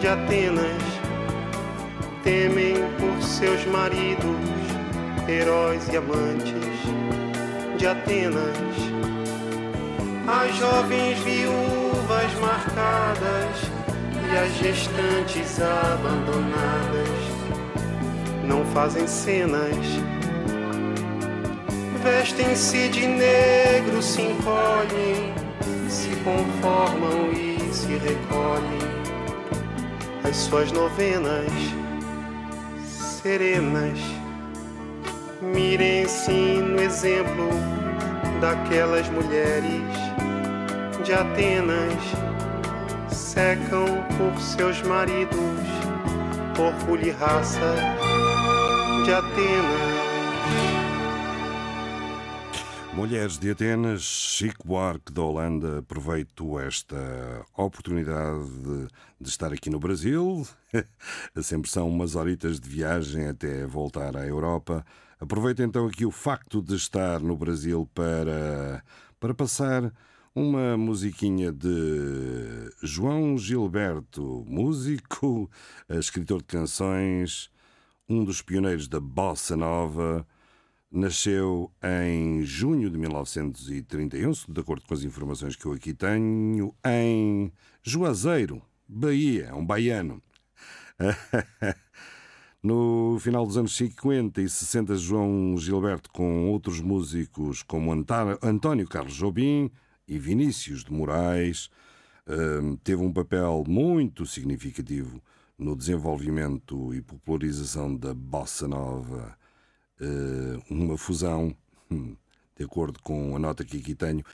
de 0.00 0.06
Atenas 0.06 0.82
temem 2.22 2.74
por 2.98 3.22
seus 3.22 3.66
maridos, 3.66 4.22
heróis 5.28 5.86
e 5.88 5.96
amantes 5.96 6.52
de 7.78 7.86
Atenas. 7.86 8.56
As 10.28 10.56
jovens 10.56 11.18
viúvas 11.18 12.32
marcadas 12.40 13.56
e 14.30 14.36
as 14.36 14.52
gestantes 14.58 15.60
abandonadas 15.60 17.21
não 18.52 18.66
fazem 18.66 19.06
cenas. 19.06 19.74
Vestem-se 22.02 22.88
de 22.90 23.06
negro, 23.06 24.02
se 24.02 24.20
encolhem, 24.20 25.32
se 25.88 26.10
conformam 26.16 27.32
e 27.32 27.58
se 27.72 27.94
recolhem. 27.94 28.92
As 30.22 30.36
suas 30.36 30.70
novenas 30.70 31.50
serenas, 32.84 33.98
mirem-se 35.40 36.30
no 36.30 36.82
exemplo 36.82 37.48
daquelas 38.38 39.08
mulheres 39.08 39.82
de 41.02 41.12
Atenas 41.14 42.02
secam 43.08 43.86
por 44.18 44.38
seus 44.40 44.82
maridos, 44.82 45.38
orgulho 46.58 47.06
e 47.06 47.10
raça 47.10 48.11
de 49.04 49.12
Atenas. 49.12 49.92
Mulheres 52.94 53.38
de 53.38 53.50
Atenas, 53.50 54.02
Chico 54.02 54.66
Buarque 54.66 55.12
da 55.12 55.22
Holanda, 55.22 55.78
aproveito 55.80 56.60
esta 56.60 56.96
oportunidade 57.56 58.48
de, 58.48 58.88
de, 59.20 59.28
estar 59.28 59.52
aqui 59.52 59.70
no 59.70 59.80
Brasil. 59.80 60.46
Sempre 61.42 61.70
são 61.70 61.88
umas 61.88 62.14
horitas 62.14 62.60
de 62.60 62.68
viagem 62.68 63.26
até 63.26 63.66
voltar 63.66 64.16
à 64.16 64.24
Europa. 64.26 64.84
Aproveito 65.18 65.62
então 65.62 65.86
aqui 65.86 66.06
o 66.06 66.10
facto 66.10 66.62
de 66.62 66.76
estar 66.76 67.18
no 67.20 67.36
Brasil 67.36 67.88
para, 67.92 68.84
para 69.18 69.34
passar 69.34 69.92
uma 70.34 70.76
musiquinha 70.76 71.50
de 71.50 72.70
João 72.82 73.36
Gilberto, 73.36 74.44
músico, 74.46 75.50
escritor 75.88 76.38
de 76.38 76.46
canções, 76.46 77.50
um 78.08 78.24
dos 78.24 78.42
pioneiros 78.42 78.88
da 78.88 79.00
bossa 79.00 79.56
nova. 79.56 80.26
Nasceu 80.90 81.72
em 81.82 82.42
junho 82.44 82.90
de 82.90 82.98
1931, 82.98 84.32
de 84.48 84.60
acordo 84.60 84.84
com 84.86 84.92
as 84.92 85.02
informações 85.02 85.56
que 85.56 85.64
eu 85.64 85.72
aqui 85.72 85.94
tenho, 85.94 86.74
em 86.84 87.50
Juazeiro, 87.82 88.62
Bahia, 88.86 89.54
um 89.54 89.64
baiano. 89.64 90.22
No 92.64 93.18
final 93.18 93.44
dos 93.44 93.56
anos 93.56 93.74
50 93.74 94.40
e 94.40 94.48
60, 94.48 94.94
João 94.94 95.56
Gilberto, 95.58 96.08
com 96.12 96.48
outros 96.48 96.80
músicos 96.80 97.60
como 97.60 97.90
António 98.40 98.86
Carlos 98.86 99.14
Jobim, 99.14 99.68
e 100.06 100.18
Vinícius 100.18 100.84
de 100.84 100.92
Moraes 100.92 101.70
hum, 102.28 102.76
teve 102.84 103.02
um 103.02 103.12
papel 103.12 103.64
muito 103.66 104.26
significativo 104.26 105.22
no 105.62 105.76
desenvolvimento 105.76 106.92
e 106.92 107.00
popularização 107.00 107.94
da 107.96 108.12
bossa 108.12 108.66
nova, 108.66 109.36
hum, 110.00 110.60
uma 110.68 110.98
fusão, 110.98 111.56
hum, 111.90 112.16
de 112.56 112.64
acordo 112.64 113.00
com 113.02 113.34
a 113.36 113.38
nota 113.38 113.64
que 113.64 113.78
aqui 113.78 113.94
tenho, 113.94 114.24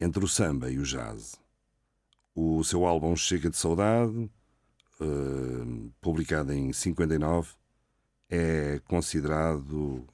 entre 0.00 0.24
o 0.24 0.28
samba 0.28 0.70
e 0.70 0.78
o 0.78 0.84
jazz. 0.84 1.36
O 2.34 2.62
seu 2.62 2.86
álbum 2.86 3.16
Chega 3.16 3.50
de 3.50 3.56
Saudade, 3.56 4.30
publicado 6.00 6.52
em 6.52 6.72
59, 6.72 7.50
é 8.30 8.80
considerado, 8.86 10.06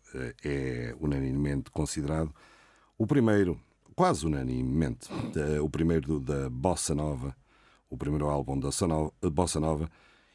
é 0.42 0.94
unanimemente 1.00 1.70
considerado, 1.70 2.34
o 2.96 3.06
primeiro 3.06 3.60
quase 3.94 4.26
unanimemente, 4.26 5.08
o 5.62 5.68
primeiro 5.68 6.18
da 6.18 6.48
Bossa 6.48 6.94
Nova, 6.94 7.36
o 7.90 7.96
primeiro 7.96 8.28
álbum 8.28 8.58
da 8.58 8.70
Bossa 9.30 9.60
Nova, 9.60 9.90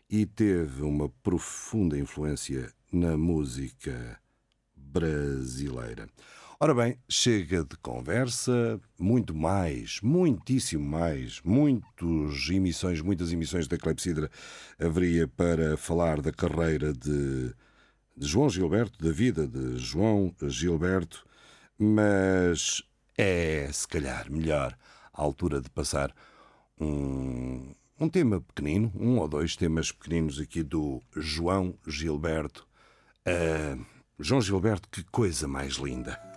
e 0.10 0.26
teve 0.26 0.82
uma 0.82 1.08
profunda 1.22 1.98
influência 1.98 2.74
na 2.92 3.16
música 3.16 4.20
brasileira. 4.76 6.10
Ora 6.60 6.74
bem, 6.74 6.98
chega 7.08 7.64
de 7.64 7.78
conversa, 7.78 8.82
muito 9.00 9.34
mais, 9.34 10.02
muitíssimo 10.02 10.84
mais, 10.84 11.40
muitas 11.42 12.50
emissões, 12.50 13.00
muitas 13.00 13.32
emissões 13.32 13.66
da 13.66 13.78
Clepsidra 13.78 14.30
haveria 14.78 15.26
para 15.26 15.78
falar 15.78 16.20
da 16.20 16.34
carreira 16.34 16.92
de, 16.92 17.54
de 18.18 18.28
João 18.28 18.50
Gilberto, 18.50 19.02
da 19.02 19.12
vida 19.12 19.48
de 19.48 19.78
João 19.78 20.36
Gilberto, 20.50 21.26
mas 21.78 22.84
é, 23.18 23.70
se 23.72 23.88
calhar, 23.88 24.30
melhor 24.30 24.78
a 25.14 25.22
altura 25.22 25.62
de 25.62 25.70
passar 25.70 26.14
um, 26.78 27.74
um 28.00 28.08
tema 28.08 28.40
pequenino, 28.40 28.92
um 28.96 29.18
ou 29.18 29.28
dois 29.28 29.56
temas 29.56 29.92
pequeninos 29.92 30.40
aqui 30.40 30.64
do 30.64 31.02
João 31.16 31.76
Gilberto. 31.86 32.66
Uh, 33.28 33.86
João 34.18 34.42
Gilberto, 34.42 34.88
que 34.90 35.04
coisa 35.04 35.48
mais 35.48 35.74
linda! 35.74 36.29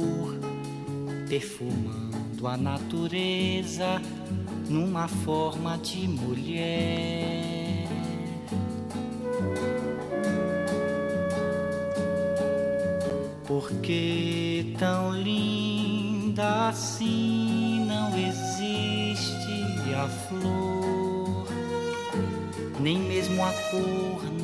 Amor, 0.00 0.34
perfumando 1.28 2.46
a 2.46 2.56
natureza 2.56 4.00
numa 4.68 5.06
forma 5.06 5.76
de 5.78 6.08
mulher. 6.08 7.86
Porque 13.46 14.74
tão 14.78 15.12
linda 15.14 16.68
assim 16.68 17.84
não 17.86 18.16
existe 18.16 19.50
a 19.94 20.08
flor, 20.08 21.46
nem 22.80 22.98
mesmo 22.98 23.42
a 23.42 23.52
cor 23.70 24.39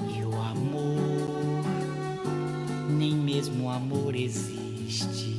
e 0.10 0.24
o 0.24 0.42
amor, 0.42 1.64
nem 2.90 3.14
mesmo 3.16 3.66
o 3.66 3.70
amor 3.70 4.16
existe. 4.16 5.34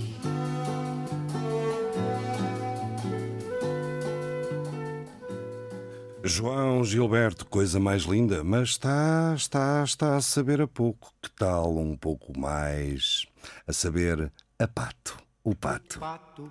João 6.23 6.83
Gilberto, 6.85 7.47
coisa 7.47 7.79
mais 7.79 8.03
linda, 8.03 8.43
mas 8.43 8.71
está, 8.71 9.35
está, 9.37 9.85
está 9.85 10.17
a 10.17 10.21
saber 10.21 10.61
a 10.61 10.67
pouco. 10.67 11.13
Que 11.23 11.31
tal 11.31 11.77
um 11.77 11.97
pouco 11.97 12.39
mais 12.39 13.27
a 13.67 13.73
saber 13.73 14.33
a 14.59 14.67
pato, 14.67 15.19
o 15.45 15.55
pato? 15.55 16.01
pato 16.01 16.51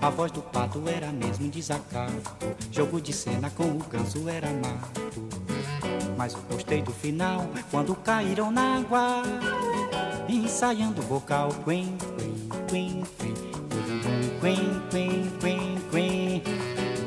A 0.00 0.10
voz 0.10 0.30
do 0.32 0.42
pato 0.42 0.82
era 0.88 1.10
mesmo 1.12 1.48
desacato. 1.48 2.12
Jogo 2.70 3.00
de 3.00 3.12
cena 3.12 3.50
com 3.50 3.64
o 3.64 3.78
ganso 3.78 4.28
era 4.28 4.48
mato. 4.48 5.00
Mas 6.16 6.34
eu 6.34 6.40
gostei 6.50 6.82
do 6.82 6.92
final, 6.92 7.46
quando 7.70 7.94
caíram 7.94 8.50
na 8.50 8.78
água. 8.78 9.22
Ensaiando 10.28 11.00
o 11.00 11.04
vocal. 11.04 11.50
Quen, 11.64 11.96
quen, 12.18 12.44
quen, 12.68 13.02
quen. 13.18 13.34
Quen, 14.40 14.82
quen, 14.90 15.32
quen, 15.40 15.80
quen. 15.90 16.42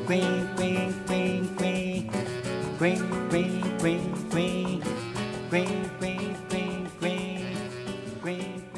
Quen, 0.06 0.48
quen, 0.56 1.04
quen, 1.06 1.54
quen. 1.56 2.10
Quen, 2.78 2.98
quen, 3.30 3.62
quen, 3.80 4.00
quen. 4.30 4.80
Quen, 5.50 5.90
quen, 6.00 6.36
quen. 6.48 6.55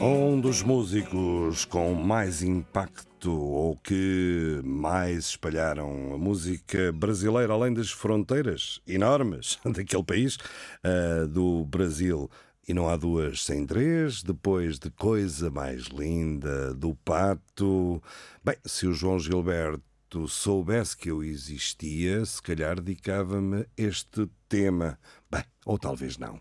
Um 0.01 0.41
dos 0.41 0.63
músicos 0.63 1.65
com 1.65 1.93
mais 1.93 2.41
impacto 2.41 3.33
ou 3.33 3.77
que 3.77 4.61
mais 4.63 5.31
espalharam 5.31 6.15
a 6.15 6.19
música 6.19 6.93
brasileira 6.93 7.53
além 7.53 7.75
das 7.75 7.91
fronteiras 7.91 8.81
enormes 8.87 9.59
daquele 9.67 10.05
país, 10.05 10.37
uh, 10.37 11.27
do 11.27 11.65
Brasil. 11.65 12.31
E 12.69 12.73
não 12.73 12.89
há 12.89 12.97
duas 12.97 13.45
sem 13.45 13.67
três, 13.67 14.23
depois 14.23 14.79
de 14.79 14.89
Coisa 14.91 15.51
Mais 15.51 15.85
Linda, 15.87 16.73
do 16.75 16.95
Pato. 16.95 18.01
Bem, 18.45 18.57
se 18.65 18.87
o 18.87 18.93
João 18.93 19.19
Gilberto 19.19 20.29
soubesse 20.29 20.97
que 20.97 21.11
eu 21.11 21.25
existia, 21.25 22.25
se 22.25 22.41
calhar 22.41 22.81
dedicava-me 22.81 23.67
este 23.77 24.29
tema. 24.49 24.97
Bem, 25.29 25.43
ou 25.67 25.77
talvez 25.77 26.17
não. 26.19 26.41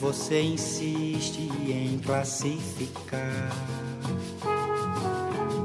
Você 0.00 0.42
insiste 0.42 1.50
em 1.68 1.98
classificar 1.98 3.50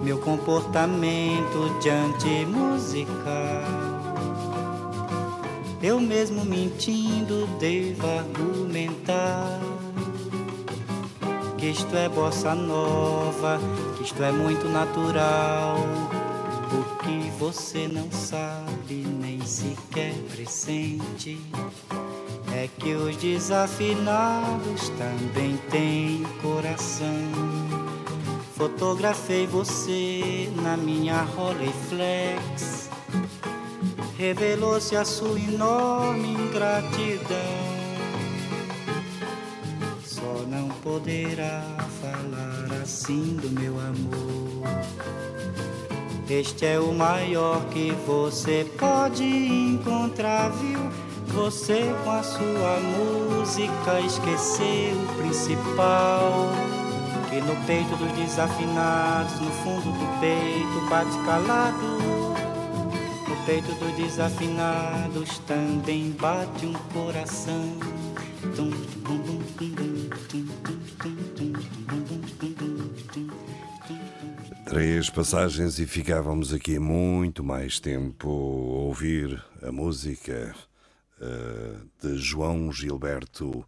meu 0.03 0.17
comportamento 0.17 1.79
diante 1.79 2.45
musical, 2.45 3.61
eu 5.81 5.99
mesmo 5.99 6.43
mentindo 6.43 7.47
devo 7.59 8.07
argumentar 8.07 9.59
que 11.57 11.67
isto 11.67 11.95
é 11.95 12.09
bossa 12.09 12.55
nova, 12.55 13.59
que 13.95 14.03
isto 14.03 14.23
é 14.23 14.31
muito 14.31 14.67
natural. 14.67 15.77
O 16.73 17.03
que 17.03 17.29
você 17.37 17.87
não 17.87 18.09
sabe, 18.11 19.05
nem 19.19 19.39
sequer 19.45 20.13
pressente, 20.33 21.39
é 22.53 22.67
que 22.77 22.93
os 22.93 23.15
desafinados 23.17 24.89
também 24.97 25.57
têm 25.69 26.23
coração. 26.41 27.07
Fotografei 28.55 29.47
você 29.47 30.51
na 30.61 30.75
minha 30.77 31.21
Rolleiflex. 31.21 32.89
Revelou-se 34.17 34.95
a 34.95 35.03
sua 35.03 35.39
enorme 35.39 36.33
ingratidão. 36.33 37.71
Só 40.03 40.45
não 40.47 40.69
poderá 40.83 41.63
falar 42.01 42.81
assim 42.81 43.37
do 43.37 43.49
meu 43.49 43.79
amor. 43.79 44.67
Este 46.29 46.65
é 46.65 46.79
o 46.79 46.93
maior 46.93 47.65
que 47.69 47.91
você 48.05 48.65
pode 48.77 49.23
encontrar, 49.23 50.49
viu? 50.49 51.10
Você 51.33 51.83
com 52.03 52.11
a 52.11 52.23
sua 52.23 52.79
música 52.79 53.99
esqueceu 54.01 54.97
o 54.97 55.15
principal. 55.17 56.51
Que 57.29 57.39
no 57.39 57.55
peito 57.65 57.95
dos 57.95 58.11
desafinados, 58.11 59.39
no 59.39 59.51
fundo 59.51 59.91
do 59.91 60.19
peito, 60.19 60.89
bate 60.89 61.17
calado. 61.25 61.87
No 63.27 63.45
peito 63.45 63.73
dos 63.75 63.93
desafinados 63.95 65.39
também 65.47 66.11
bate 66.11 66.65
um 66.65 66.73
coração. 66.93 67.77
Tum, 68.55 68.71
tum, 69.05 69.19
tum, 69.57 69.69
tum, 69.77 70.07
tum, 70.27 70.45
tum. 70.67 70.81
Três 74.71 75.09
passagens 75.09 75.79
e 75.79 75.85
ficávamos 75.85 76.53
aqui 76.53 76.79
muito 76.79 77.43
mais 77.43 77.77
tempo 77.77 78.29
a 78.29 78.85
ouvir 78.85 79.43
a 79.61 79.69
música 79.69 80.31
eh, 80.31 80.70
de 82.01 82.17
João 82.17 82.71
Gilberto. 82.71 83.65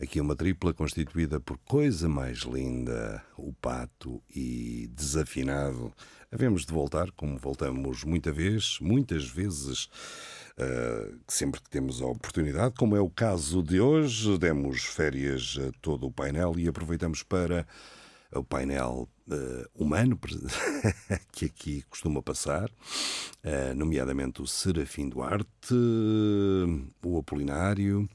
Aqui 0.00 0.20
uma 0.20 0.36
tripla 0.36 0.72
constituída 0.72 1.40
por 1.40 1.58
Coisa 1.58 2.08
Mais 2.08 2.38
Linda, 2.38 3.20
O 3.36 3.52
Pato 3.52 4.22
e 4.32 4.88
Desafinado. 4.94 5.92
Havemos 6.30 6.64
de 6.64 6.72
voltar, 6.72 7.10
como 7.12 7.36
voltamos 7.36 8.04
muita 8.04 8.30
vez, 8.30 8.78
muitas 8.80 9.28
vezes, 9.28 9.88
eh, 10.56 11.14
sempre 11.26 11.60
que 11.60 11.68
temos 11.68 12.00
a 12.00 12.06
oportunidade, 12.06 12.76
como 12.78 12.94
é 12.94 13.00
o 13.00 13.10
caso 13.10 13.60
de 13.60 13.80
hoje. 13.80 14.38
Demos 14.38 14.84
férias 14.84 15.58
a 15.58 15.72
todo 15.80 16.06
o 16.06 16.12
painel 16.12 16.54
e 16.56 16.68
aproveitamos 16.68 17.24
para 17.24 17.66
o 18.32 18.44
painel 18.44 19.08
eh, 19.30 19.66
humano 19.74 20.18
que 21.32 21.46
aqui 21.46 21.82
costuma 21.88 22.22
passar, 22.22 22.70
eh, 23.42 23.74
nomeadamente 23.74 24.42
o 24.42 24.46
Serafim 24.46 25.08
Duarte, 25.08 25.74
o 27.04 27.18
Apolinário, 27.18 28.08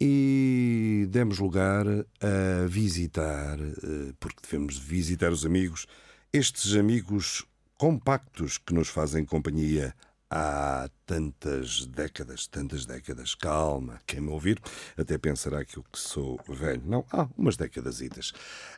e 0.00 1.06
demos 1.10 1.38
lugar 1.38 1.86
a 1.88 2.66
visitar, 2.66 3.58
eh, 3.58 4.12
porque 4.20 4.40
devemos 4.42 4.78
visitar 4.78 5.32
os 5.32 5.44
amigos, 5.46 5.86
estes 6.32 6.74
amigos 6.74 7.44
compactos 7.78 8.58
que 8.58 8.74
nos 8.74 8.88
fazem 8.88 9.24
companhia 9.24 9.94
há 10.30 10.88
tantas 11.04 11.86
décadas, 11.86 12.46
tantas 12.46 12.84
décadas. 12.86 13.34
Calma, 13.34 14.00
quem 14.06 14.20
me 14.20 14.30
ouvir 14.30 14.60
até 14.96 15.16
pensará 15.18 15.64
que 15.64 15.76
eu 15.76 15.84
que 15.84 15.98
sou 15.98 16.40
velho. 16.48 16.82
Não, 16.84 17.04
há 17.12 17.28
umas 17.36 17.56
décadasitas. 17.56 18.32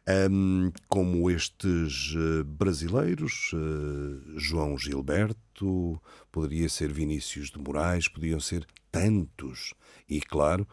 Ahm, 0.06 0.70
como 0.88 1.30
estes 1.30 2.14
eh, 2.14 2.42
brasileiros, 2.44 3.52
eh, 3.54 4.32
João 4.36 4.76
Gilberto, 4.78 6.00
poderia 6.30 6.68
ser 6.68 6.92
Vinícius 6.92 7.50
de 7.50 7.58
Moraes, 7.58 8.08
podiam 8.08 8.40
ser 8.40 8.66
tantos. 8.90 9.74
E 10.08 10.20
claro, 10.20 10.66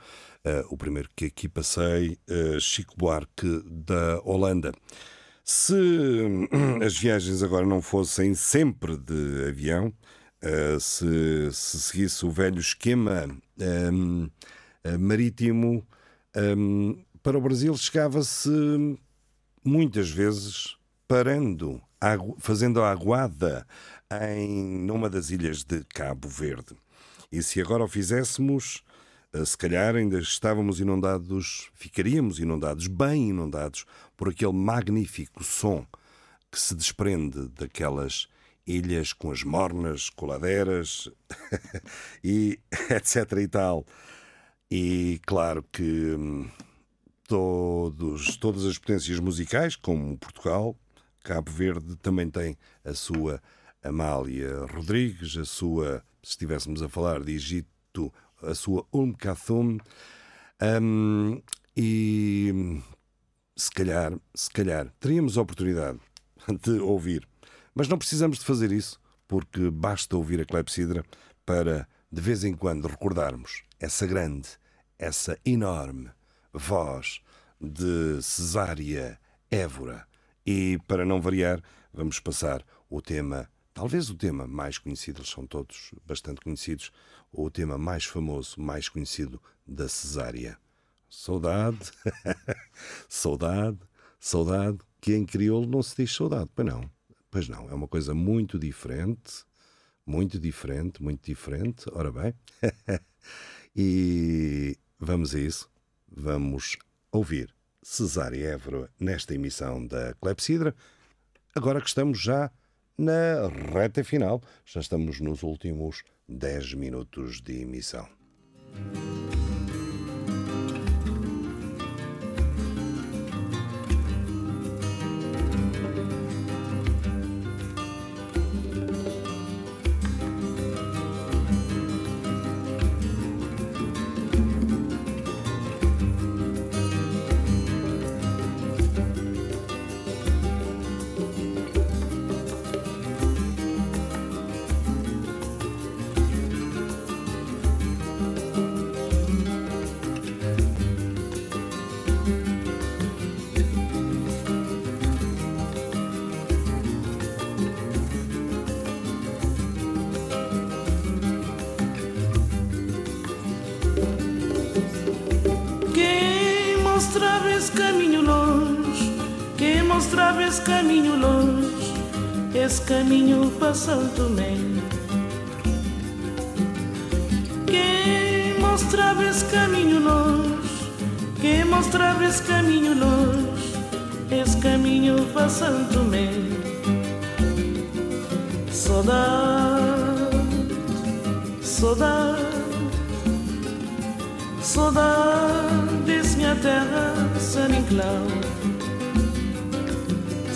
eh, 0.43 0.63
o 0.69 0.77
primeiro 0.77 1.09
que 1.15 1.25
aqui 1.25 1.47
passei, 1.47 2.17
eh, 2.27 2.59
Chico 2.59 2.95
Buarque 2.97 3.63
da 3.65 4.21
Holanda. 4.23 4.71
Se 5.43 5.73
hum, 5.73 6.47
as 6.83 6.97
viagens 6.97 7.43
agora 7.43 7.65
não 7.65 7.81
fossem 7.81 8.33
sempre 8.33 8.97
de 8.97 9.47
avião, 9.47 9.93
eh, 10.45 10.77
se, 10.79 11.51
se 11.51 11.81
seguisse 11.81 12.23
o 12.23 12.29
velho 12.29 12.59
esquema 12.59 13.27
hum, 13.91 14.29
eh, 14.83 14.95
marítimo, 14.95 15.83
hum, 16.55 17.03
para 17.23 17.35
o 17.35 17.41
Brasil 17.41 17.75
chegava-se 17.75 18.51
muitas 19.63 20.11
vezes 20.11 20.77
parando, 21.07 21.81
fazendo 22.37 22.83
a 22.83 22.91
aguada 22.91 23.65
em 24.31 24.85
numa 24.85 25.09
das 25.09 25.31
ilhas 25.31 25.63
de 25.63 25.83
Cabo 25.85 26.29
Verde. 26.29 26.75
E 27.31 27.41
se 27.41 27.59
agora 27.59 27.83
o 27.83 27.87
fizéssemos, 27.87 28.83
eh, 29.33 29.43
se 29.43 29.57
calhar 29.57 29.95
ainda 29.95 30.19
estávamos 30.19 30.79
inundados, 30.79 31.71
ficaríamos 31.73 32.39
inundados, 32.39 32.85
bem 32.85 33.29
inundados, 33.29 33.83
por 34.15 34.29
aquele 34.29 34.53
magnífico 34.53 35.43
som 35.43 35.83
que 36.51 36.59
se 36.59 36.75
desprende 36.75 37.49
daquelas 37.49 38.27
ilhas 38.65 39.13
com 39.13 39.31
as 39.31 39.43
mornas, 39.43 40.09
coladeiras 40.09 41.09
e 42.23 42.59
etc 42.89 43.31
e 43.39 43.47
tal. 43.47 43.85
E 44.69 45.19
claro 45.25 45.63
que 45.71 46.15
hum, 46.15 46.49
todos, 47.27 48.37
todas 48.37 48.65
as 48.65 48.77
potências 48.77 49.19
musicais, 49.19 49.75
como 49.75 50.17
Portugal, 50.17 50.75
Cabo 51.23 51.51
Verde 51.51 51.95
também 51.97 52.29
tem 52.29 52.57
a 52.83 52.93
sua 52.93 53.41
Amália 53.83 54.65
Rodrigues, 54.65 55.37
a 55.37 55.45
sua, 55.45 56.03
se 56.21 56.31
estivéssemos 56.31 56.81
a 56.81 56.89
falar 56.89 57.23
de 57.23 57.33
Egito, 57.33 58.11
a 58.41 58.53
sua 58.53 58.85
Umm 58.91 59.13
Kulthum, 59.13 59.77
hum, 60.81 61.41
e 61.77 62.81
se 63.55 63.71
calhar, 63.71 64.13
se 64.33 64.49
calhar, 64.49 64.91
teríamos 64.99 65.37
a 65.37 65.41
oportunidade 65.41 65.99
de 66.63 66.79
ouvir. 66.79 67.27
Mas 67.75 67.89
não 67.89 67.97
precisamos 67.97 68.39
de 68.39 68.45
fazer 68.45 68.71
isso, 68.71 68.97
porque 69.27 69.69
basta 69.69 70.15
ouvir 70.15 70.39
a 70.39 70.45
clepsidra 70.45 71.03
para, 71.45 71.85
de 72.09 72.21
vez 72.21 72.45
em 72.45 72.53
quando, 72.53 72.87
recordarmos 72.87 73.63
essa 73.77 74.07
grande, 74.07 74.47
essa 74.97 75.37
enorme 75.45 76.09
voz 76.53 77.21
de 77.59 78.21
Cesária 78.21 79.19
Évora. 79.51 80.07
E, 80.45 80.79
para 80.87 81.05
não 81.05 81.19
variar, 81.19 81.61
vamos 81.93 82.17
passar 82.17 82.63
o 82.89 83.01
tema, 83.01 83.49
talvez 83.73 84.09
o 84.09 84.15
tema 84.15 84.47
mais 84.47 84.77
conhecido, 84.77 85.19
eles 85.19 85.29
são 85.29 85.45
todos 85.45 85.91
bastante 86.05 86.39
conhecidos, 86.39 86.91
ou 87.29 87.47
o 87.47 87.51
tema 87.51 87.77
mais 87.77 88.05
famoso, 88.05 88.55
mais 88.57 88.87
conhecido 88.87 89.41
da 89.67 89.89
Cesária. 89.89 90.57
Saudade, 91.09 91.91
saudade, 93.09 93.79
saudade, 94.17 94.77
que 95.01 95.13
em 95.13 95.25
crioulo 95.25 95.67
não 95.67 95.83
se 95.83 95.95
diz 95.97 96.15
saudade, 96.15 96.49
pois 96.55 96.67
não. 96.67 96.89
Pois 97.35 97.49
não, 97.49 97.69
é 97.69 97.73
uma 97.73 97.85
coisa 97.85 98.15
muito 98.15 98.57
diferente, 98.57 99.43
muito 100.05 100.39
diferente, 100.39 101.03
muito 101.03 101.25
diferente. 101.25 101.83
Ora 101.91 102.09
bem, 102.09 102.33
e 103.75 104.77
vamos 104.97 105.35
a 105.35 105.39
isso. 105.41 105.69
Vamos 106.07 106.77
ouvir 107.11 107.53
Cesária 107.83 108.51
Évora 108.51 108.89
nesta 108.97 109.35
emissão 109.35 109.85
da 109.85 110.13
Clepsidra. 110.13 110.73
Agora 111.53 111.81
que 111.81 111.89
estamos 111.89 112.21
já 112.21 112.49
na 112.97 113.49
reta 113.49 114.01
final, 114.01 114.41
já 114.63 114.79
estamos 114.79 115.19
nos 115.19 115.43
últimos 115.43 116.05
10 116.29 116.75
minutos 116.75 117.41
de 117.41 117.63
emissão. 117.63 118.07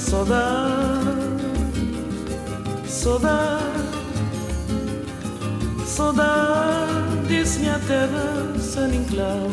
Saudade, 0.10 1.44
saudade, 2.88 3.64
saudade 5.86 7.28
desse 7.28 7.60
minha 7.60 7.78
terra, 7.88 8.56
San 8.60 8.88
Inclau. 8.88 9.52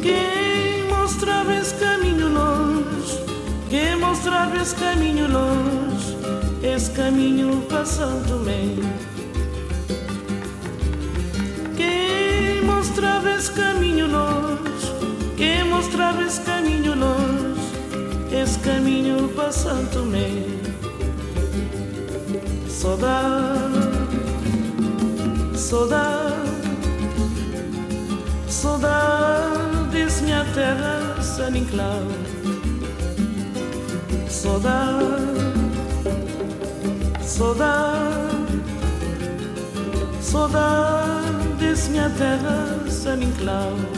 Quem 0.00 0.88
mostrava 0.88 1.54
esse 1.56 1.74
caminho 1.74 2.28
longe, 2.32 3.22
quem 3.68 3.96
mostrava 3.96 4.56
esse 4.56 4.74
caminho 4.74 5.30
longe, 5.30 6.16
esse 6.62 6.90
caminho 6.92 7.66
São 7.84 8.22
Tomé. 8.22 8.76
Quem 11.76 12.64
mostrava 12.64 13.30
esse 13.30 13.52
caminho 13.52 14.06
longe, 14.06 14.90
quem 15.36 15.64
mostrava 15.64 16.22
esse 16.22 16.40
caminho 16.40 16.94
longe, 16.94 17.37
esse 18.42 18.58
caminho 18.60 19.28
para 19.30 19.50
São 19.50 19.84
Tomé. 19.86 20.28
Saudade, 22.68 23.74
saudade, 25.56 26.34
saudade 28.48 29.88
desse 29.90 30.22
minha 30.22 30.44
terra, 30.54 31.20
San 31.20 31.56
Inclau. 31.56 32.02
Saudade, 34.28 35.04
saudade, 37.20 38.62
saudade 40.20 41.48
desse 41.58 41.90
minha 41.90 42.10
terra, 42.10 42.88
San 42.88 43.20
Inclau. 43.20 43.97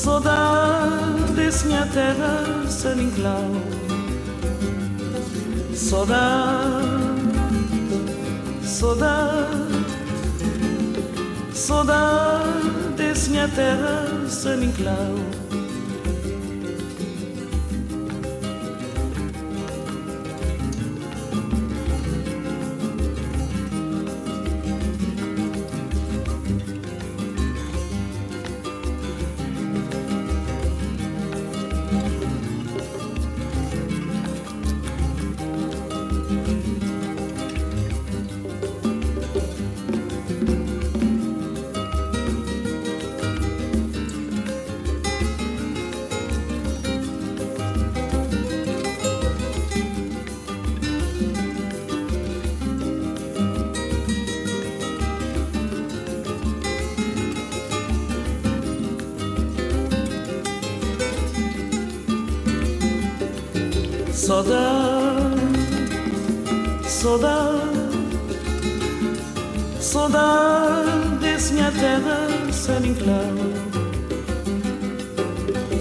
saudade 0.00 1.32
desse 1.36 1.66
minha 1.66 1.86
terra, 1.86 2.66
San 2.68 2.96
Inclau. 2.96 3.50
Saudade, 5.74 6.80
saudade, 8.62 9.84
saudade 11.52 12.94
desse 12.96 13.30
minha 13.30 13.48
terra, 13.48 14.26
San 14.26 14.62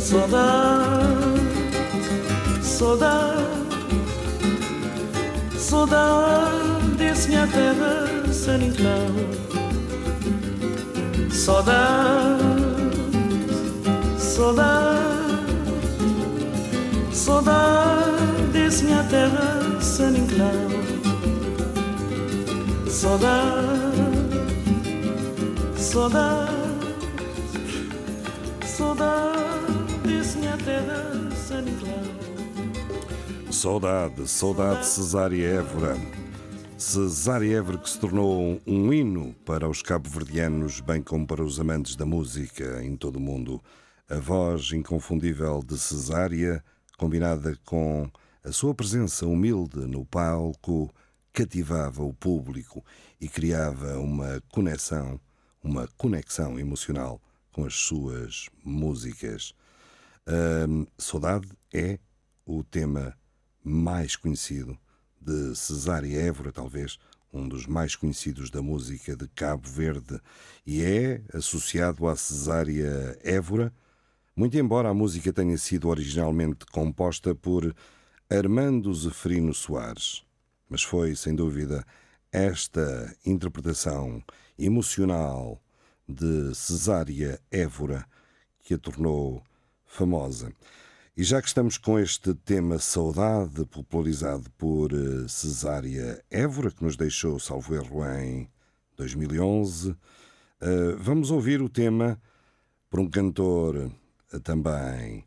Saudade, 0.10 1.40
saudade, 2.64 3.44
saudade 5.56 6.96
desse 6.98 7.28
minha 7.30 7.46
terra, 7.46 8.34
San 8.34 8.58
Inclau. 8.58 9.12
Saudade, 11.30 12.42
saudade, 14.18 14.98
saudade 17.14 18.48
desse 18.52 18.86
minha 18.86 19.04
terra, 19.04 19.80
San 19.80 20.16
Inclau. 20.18 20.70
Saudade, 22.88 23.68
saudade, 25.78 25.78
saudade 25.78 26.49
Saudade, 33.60 34.26
saudade 34.26 34.80
de 34.80 34.86
Cesária 34.86 35.46
Évora. 35.46 35.98
Cesária 36.78 37.58
Évora 37.58 37.78
que 37.78 37.90
se 37.90 38.00
tornou 38.00 38.58
um 38.66 38.94
hino 38.94 39.34
para 39.44 39.68
os 39.68 39.82
cabo-verdianos, 39.82 40.80
bem 40.80 41.02
como 41.04 41.28
para 41.28 41.44
os 41.44 41.60
amantes 41.60 41.98
da 41.98 42.06
música 42.06 42.82
em 42.82 42.96
todo 42.96 43.18
o 43.18 43.20
mundo. 43.20 43.62
A 44.10 44.16
voz 44.16 44.72
inconfundível 44.72 45.62
de 45.62 45.78
Cesária, 45.78 46.64
combinada 46.98 47.54
com 47.66 48.10
a 48.46 48.52
sua 48.54 48.74
presença 48.74 49.28
humilde 49.28 49.80
no 49.80 50.06
palco, 50.06 50.90
cativava 51.34 52.02
o 52.02 52.14
público 52.14 52.82
e 53.20 53.28
criava 53.28 54.00
uma 54.00 54.42
conexão, 54.54 55.20
uma 55.62 55.86
conexão 55.98 56.58
emocional 56.58 57.22
com 57.52 57.66
as 57.66 57.76
suas 57.76 58.48
músicas. 58.64 59.54
Saudade 60.98 61.50
é 61.74 62.00
o 62.46 62.64
tema 62.64 63.20
mais 63.70 64.16
conhecido 64.16 64.76
de 65.22 65.56
Cesária 65.56 66.20
Évora, 66.20 66.52
talvez 66.52 66.98
um 67.32 67.48
dos 67.48 67.68
mais 67.68 67.96
conhecidos 67.96 68.50
da 68.50 68.64
música 68.64 69.16
de 69.16 69.28
Cabo 69.28 69.70
Verde, 69.70 70.20
e 70.66 70.82
é 70.82 71.22
associado 71.32 72.08
à 72.08 72.16
Cesária 72.16 73.16
Évora, 73.24 73.72
muito 74.36 74.58
embora 74.58 74.90
a 74.90 74.94
música 74.94 75.32
tenha 75.32 75.56
sido 75.58 75.88
originalmente 75.88 76.66
composta 76.72 77.36
por 77.36 77.76
Armando 78.28 78.92
Zeferino 78.92 79.54
Soares. 79.54 80.24
Mas 80.68 80.82
foi, 80.82 81.16
sem 81.16 81.36
dúvida, 81.36 81.86
esta 82.32 83.16
interpretação 83.24 84.24
emocional 84.58 85.62
de 86.08 86.56
Cesária 86.56 87.40
Évora 87.52 88.04
que 88.64 88.74
a 88.74 88.78
tornou 88.80 89.44
famosa. 89.86 90.52
E 91.20 91.24
já 91.26 91.42
que 91.42 91.50
estamos 91.50 91.78
com 91.78 92.00
este 92.00 92.34
tema 92.34 92.80
Saudade, 92.80 93.66
popularizado 93.66 94.50
por 94.52 94.94
eh, 94.94 95.28
Cesária 95.28 96.24
Évora, 96.32 96.72
que 96.72 96.82
nos 96.82 96.96
deixou, 96.96 97.38
salvo 97.38 97.76
erro, 97.76 98.06
em 98.06 98.50
2011, 98.96 99.98
eh, 100.62 100.96
vamos 100.98 101.30
ouvir 101.30 101.62
o 101.62 101.68
tema 101.68 102.18
por 102.90 103.02
um 103.02 103.10
cantor 103.10 103.92
eh, 104.32 104.40
também 104.40 105.26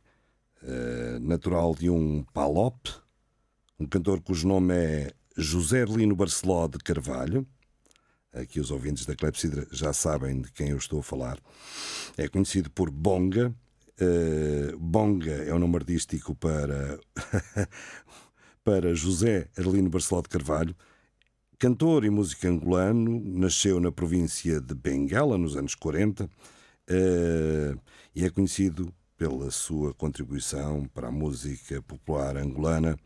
natural 1.20 1.74
de 1.74 1.90
um 1.90 2.24
Palop, 2.32 2.88
um 3.78 3.84
cantor 3.84 4.22
cujo 4.22 4.49
nome 4.49 4.72
é 4.74 5.12
José 5.36 5.80
Erlino 5.82 6.16
Barceló 6.16 6.68
de 6.68 6.78
Carvalho. 6.78 7.47
Aqui 8.32 8.61
os 8.61 8.70
ouvintes 8.70 9.05
da 9.05 9.14
Clepsidra 9.14 9.66
já 9.70 9.93
sabem 9.93 10.40
de 10.40 10.51
quem 10.53 10.70
eu 10.70 10.78
estou 10.78 11.01
a 11.01 11.03
falar. 11.03 11.38
É 12.16 12.28
conhecido 12.28 12.70
por 12.70 12.90
Bonga. 12.90 13.55
Eh, 14.01 14.74
Bonga 14.78 15.32
é 15.32 15.53
o 15.53 15.59
nome 15.59 15.76
artístico 15.76 16.34
para, 16.34 16.99
para 18.64 18.95
José 18.95 19.49
Erlino 19.57 19.90
Barceló 19.90 20.22
de 20.22 20.28
Carvalho. 20.28 20.74
Cantor 21.59 22.05
e 22.05 22.11
músico 22.11 22.47
angolano, 22.49 23.20
nasceu 23.24 23.78
na 23.78 23.93
província 23.93 24.61
de 24.61 24.74
Benguela 24.74 25.38
nos 25.38 25.57
anos 25.57 25.74
40 25.74 26.28
eh, 26.88 27.74
e 28.14 28.24
é 28.24 28.30
conhecido 28.30 28.93
pela 29.16 29.51
sua 29.51 29.95
contribuição 29.95 30.84
para 30.93 31.09
a 31.09 31.12
música 31.12 31.80
popular 31.82 32.36
angolana 32.36 32.99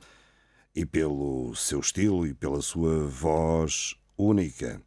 e 0.74 0.86
pelo 0.86 1.54
seu 1.54 1.80
estilo 1.80 2.26
e 2.26 2.34
pela 2.34 2.62
sua 2.62 3.06
voz 3.06 3.94
única. 4.16 4.80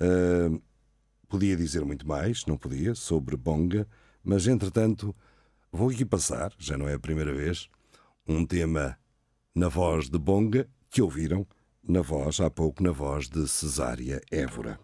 Uh, 0.00 0.62
podia 1.28 1.56
dizer 1.56 1.84
muito 1.84 2.06
mais, 2.06 2.46
não 2.46 2.56
podia, 2.56 2.94
sobre 2.94 3.36
Bonga, 3.36 3.86
mas 4.22 4.46
entretanto 4.46 5.14
vou 5.72 5.90
aqui 5.90 6.04
passar, 6.04 6.52
já 6.58 6.76
não 6.76 6.88
é 6.88 6.94
a 6.94 6.98
primeira 6.98 7.32
vez, 7.32 7.68
um 8.26 8.44
tema 8.44 8.96
na 9.54 9.68
voz 9.68 10.08
de 10.08 10.18
Bonga 10.18 10.68
que 10.88 11.02
ouviram 11.02 11.46
na 11.82 12.02
voz, 12.02 12.40
há 12.40 12.50
pouco, 12.50 12.82
na 12.82 12.92
voz 12.92 13.28
de 13.28 13.46
Cesária 13.48 14.20
Évora. 14.30 14.78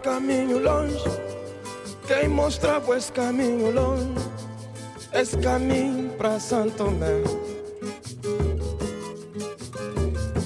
Caminho 0.00 0.58
longe, 0.58 1.04
quem 2.06 2.28
mostrava 2.28 2.96
esse 2.96 3.12
caminho 3.12 3.70
longe, 3.70 4.14
esse 5.12 5.36
caminho 5.38 6.10
para 6.12 6.38
Santo 6.38 6.76
Tomé. 6.76 7.22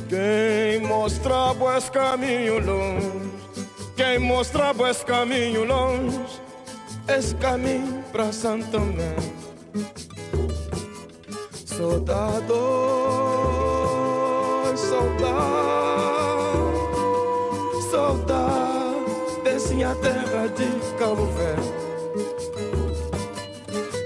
Quem 0.08 0.86
mostrava 0.86 1.76
esse 1.76 1.90
caminho 1.90 2.58
longe, 2.58 3.30
quem 3.96 4.18
mostrava 4.18 4.90
esse 4.90 5.04
caminho 5.04 5.64
longe, 5.64 6.20
esse 7.08 7.34
caminho 7.36 8.04
para 8.12 8.32
Santo 8.32 8.66
Tomé. 8.70 9.16
Soldado, 11.64 12.54
soldado 14.76 15.81
de 20.48 20.66
Cabo 20.98 21.26
Verde. 21.26 21.72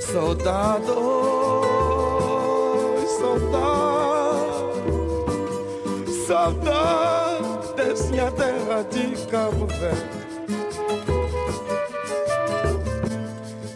Saudade, 0.01 0.91
oi, 0.91 3.07
saudade, 3.19 4.83
saudade 6.27 7.75
desse 7.77 8.11
minha 8.11 8.31
terra 8.31 8.83
de 8.91 9.17
Cabo 9.27 9.67
Verde. 9.67 10.17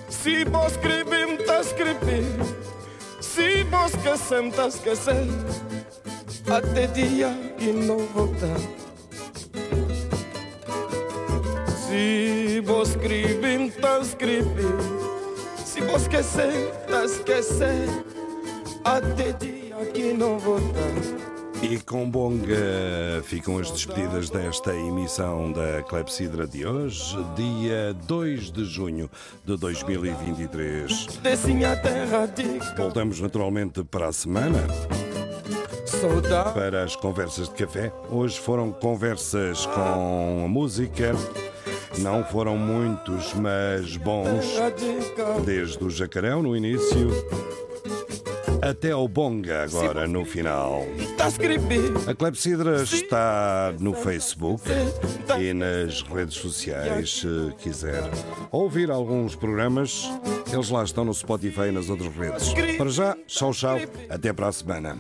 Se 0.09 0.45
vos 0.45 0.73
escrever, 0.73 1.45
tá 1.47 1.61
escrever. 1.61 2.25
Se 3.21 3.65
vos 3.65 3.95
esquecer, 3.95 4.53
tá 4.53 4.69
esquecer. 4.69 5.27
Até 6.47 6.87
dia 6.89 7.31
que 7.59 7.73
não 7.73 7.99
voltar. 7.99 8.80
Tá. 13.81 14.05
Se 15.65 15.81
vos 15.81 16.03
esquecer, 16.03 16.71
tá 16.87 17.05
esquecer. 17.05 17.89
Até 18.85 19.33
dia 19.33 19.77
que 19.95 20.13
não 20.13 20.39
voltar. 20.39 20.71
E 21.63 21.79
com 21.79 22.11
Bonga 22.11 23.23
ficam 23.25 23.59
as 23.59 23.71
despedidas 23.71 24.29
desta 24.29 24.75
emissão 24.75 25.51
da 25.51 25.83
Clepsidra 25.83 26.47
de 26.47 26.67
hoje, 26.67 27.17
dia 27.37 27.95
2 28.07 28.51
de 28.51 28.65
junho 28.65 29.11
de 29.45 29.57
2023. 29.57 31.07
Desse 31.23 31.53
minha 31.53 31.77
terra 31.77 32.27
de 32.27 32.59
Voltamos 32.77 33.19
naturalmente 33.21 33.83
para 33.83 34.09
a 34.09 34.13
semana 34.13 34.59
para 36.55 36.85
as 36.85 36.97
conversas 36.97 37.49
de 37.49 37.55
café. 37.55 37.93
Hoje 38.11 38.39
foram 38.39 38.73
conversas 38.73 39.67
com 39.67 40.45
a 40.45 40.49
música. 40.49 41.13
Não 41.99 42.25
foram 42.25 42.57
muitos, 42.57 43.35
mas 43.35 43.97
bons. 43.97 44.47
Desde 45.45 45.83
o 45.85 45.91
jacarão 45.91 46.43
no 46.43 46.57
início 46.57 47.11
até 48.63 48.91
ao 48.91 49.09
bonga 49.09 49.63
agora 49.63 50.07
no 50.07 50.25
final. 50.25 50.85
A 52.07 52.15
Clepsidra 52.15 52.83
está 52.83 53.75
no 53.79 53.95
Facebook 53.95 54.63
e 55.39 55.53
nas 55.55 56.03
redes 56.03 56.37
sociais, 56.37 57.21
se 57.21 57.55
quiser 57.59 58.03
ouvir 58.51 58.91
alguns 58.91 59.35
programas. 59.35 60.11
Eles 60.53 60.71
lá 60.71 60.85
estão 60.85 61.05
no 61.05 61.15
Spotify 61.15 61.69
e 61.69 61.73
nas 61.73 61.89
outras 61.89 62.15
redes. 62.15 62.53
Para 62.77 62.91
já, 62.91 63.17
tchau, 63.27 63.53
tchau. 63.53 63.79
Até 64.09 64.33
para 64.33 64.49
a 64.49 64.53
semana. 64.53 64.99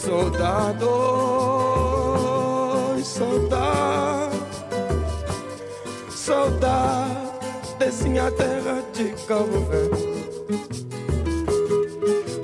Soldado, 0.00 0.86
soldado, 3.02 4.36
saudade 6.08 7.16
desse 7.78 8.08
terra 8.30 8.82
de 8.94 9.08
Cabo 9.26 9.60
Verde. 9.68 10.08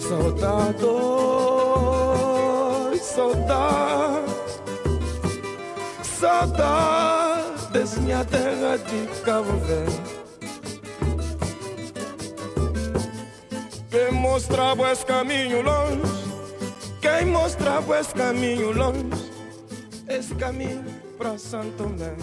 Saudade, 0.00 0.84
saudade 3.00 4.24
minha 8.00 8.24
terra 8.24 8.76
de 8.78 9.06
Cabo 9.22 9.52
Verde. 9.58 10.00
Quem 13.90 14.12
mostrava 14.12 14.90
esse 14.90 15.06
caminho 15.06 15.62
longe, 15.62 16.13
quem 17.04 17.26
mostrava 17.26 18.00
esse 18.00 18.14
caminho 18.14 18.72
longe, 18.72 19.30
esse 20.08 20.34
caminho 20.36 20.82
para 21.18 21.36
Santo 21.36 21.76
Tomé. 21.76 22.16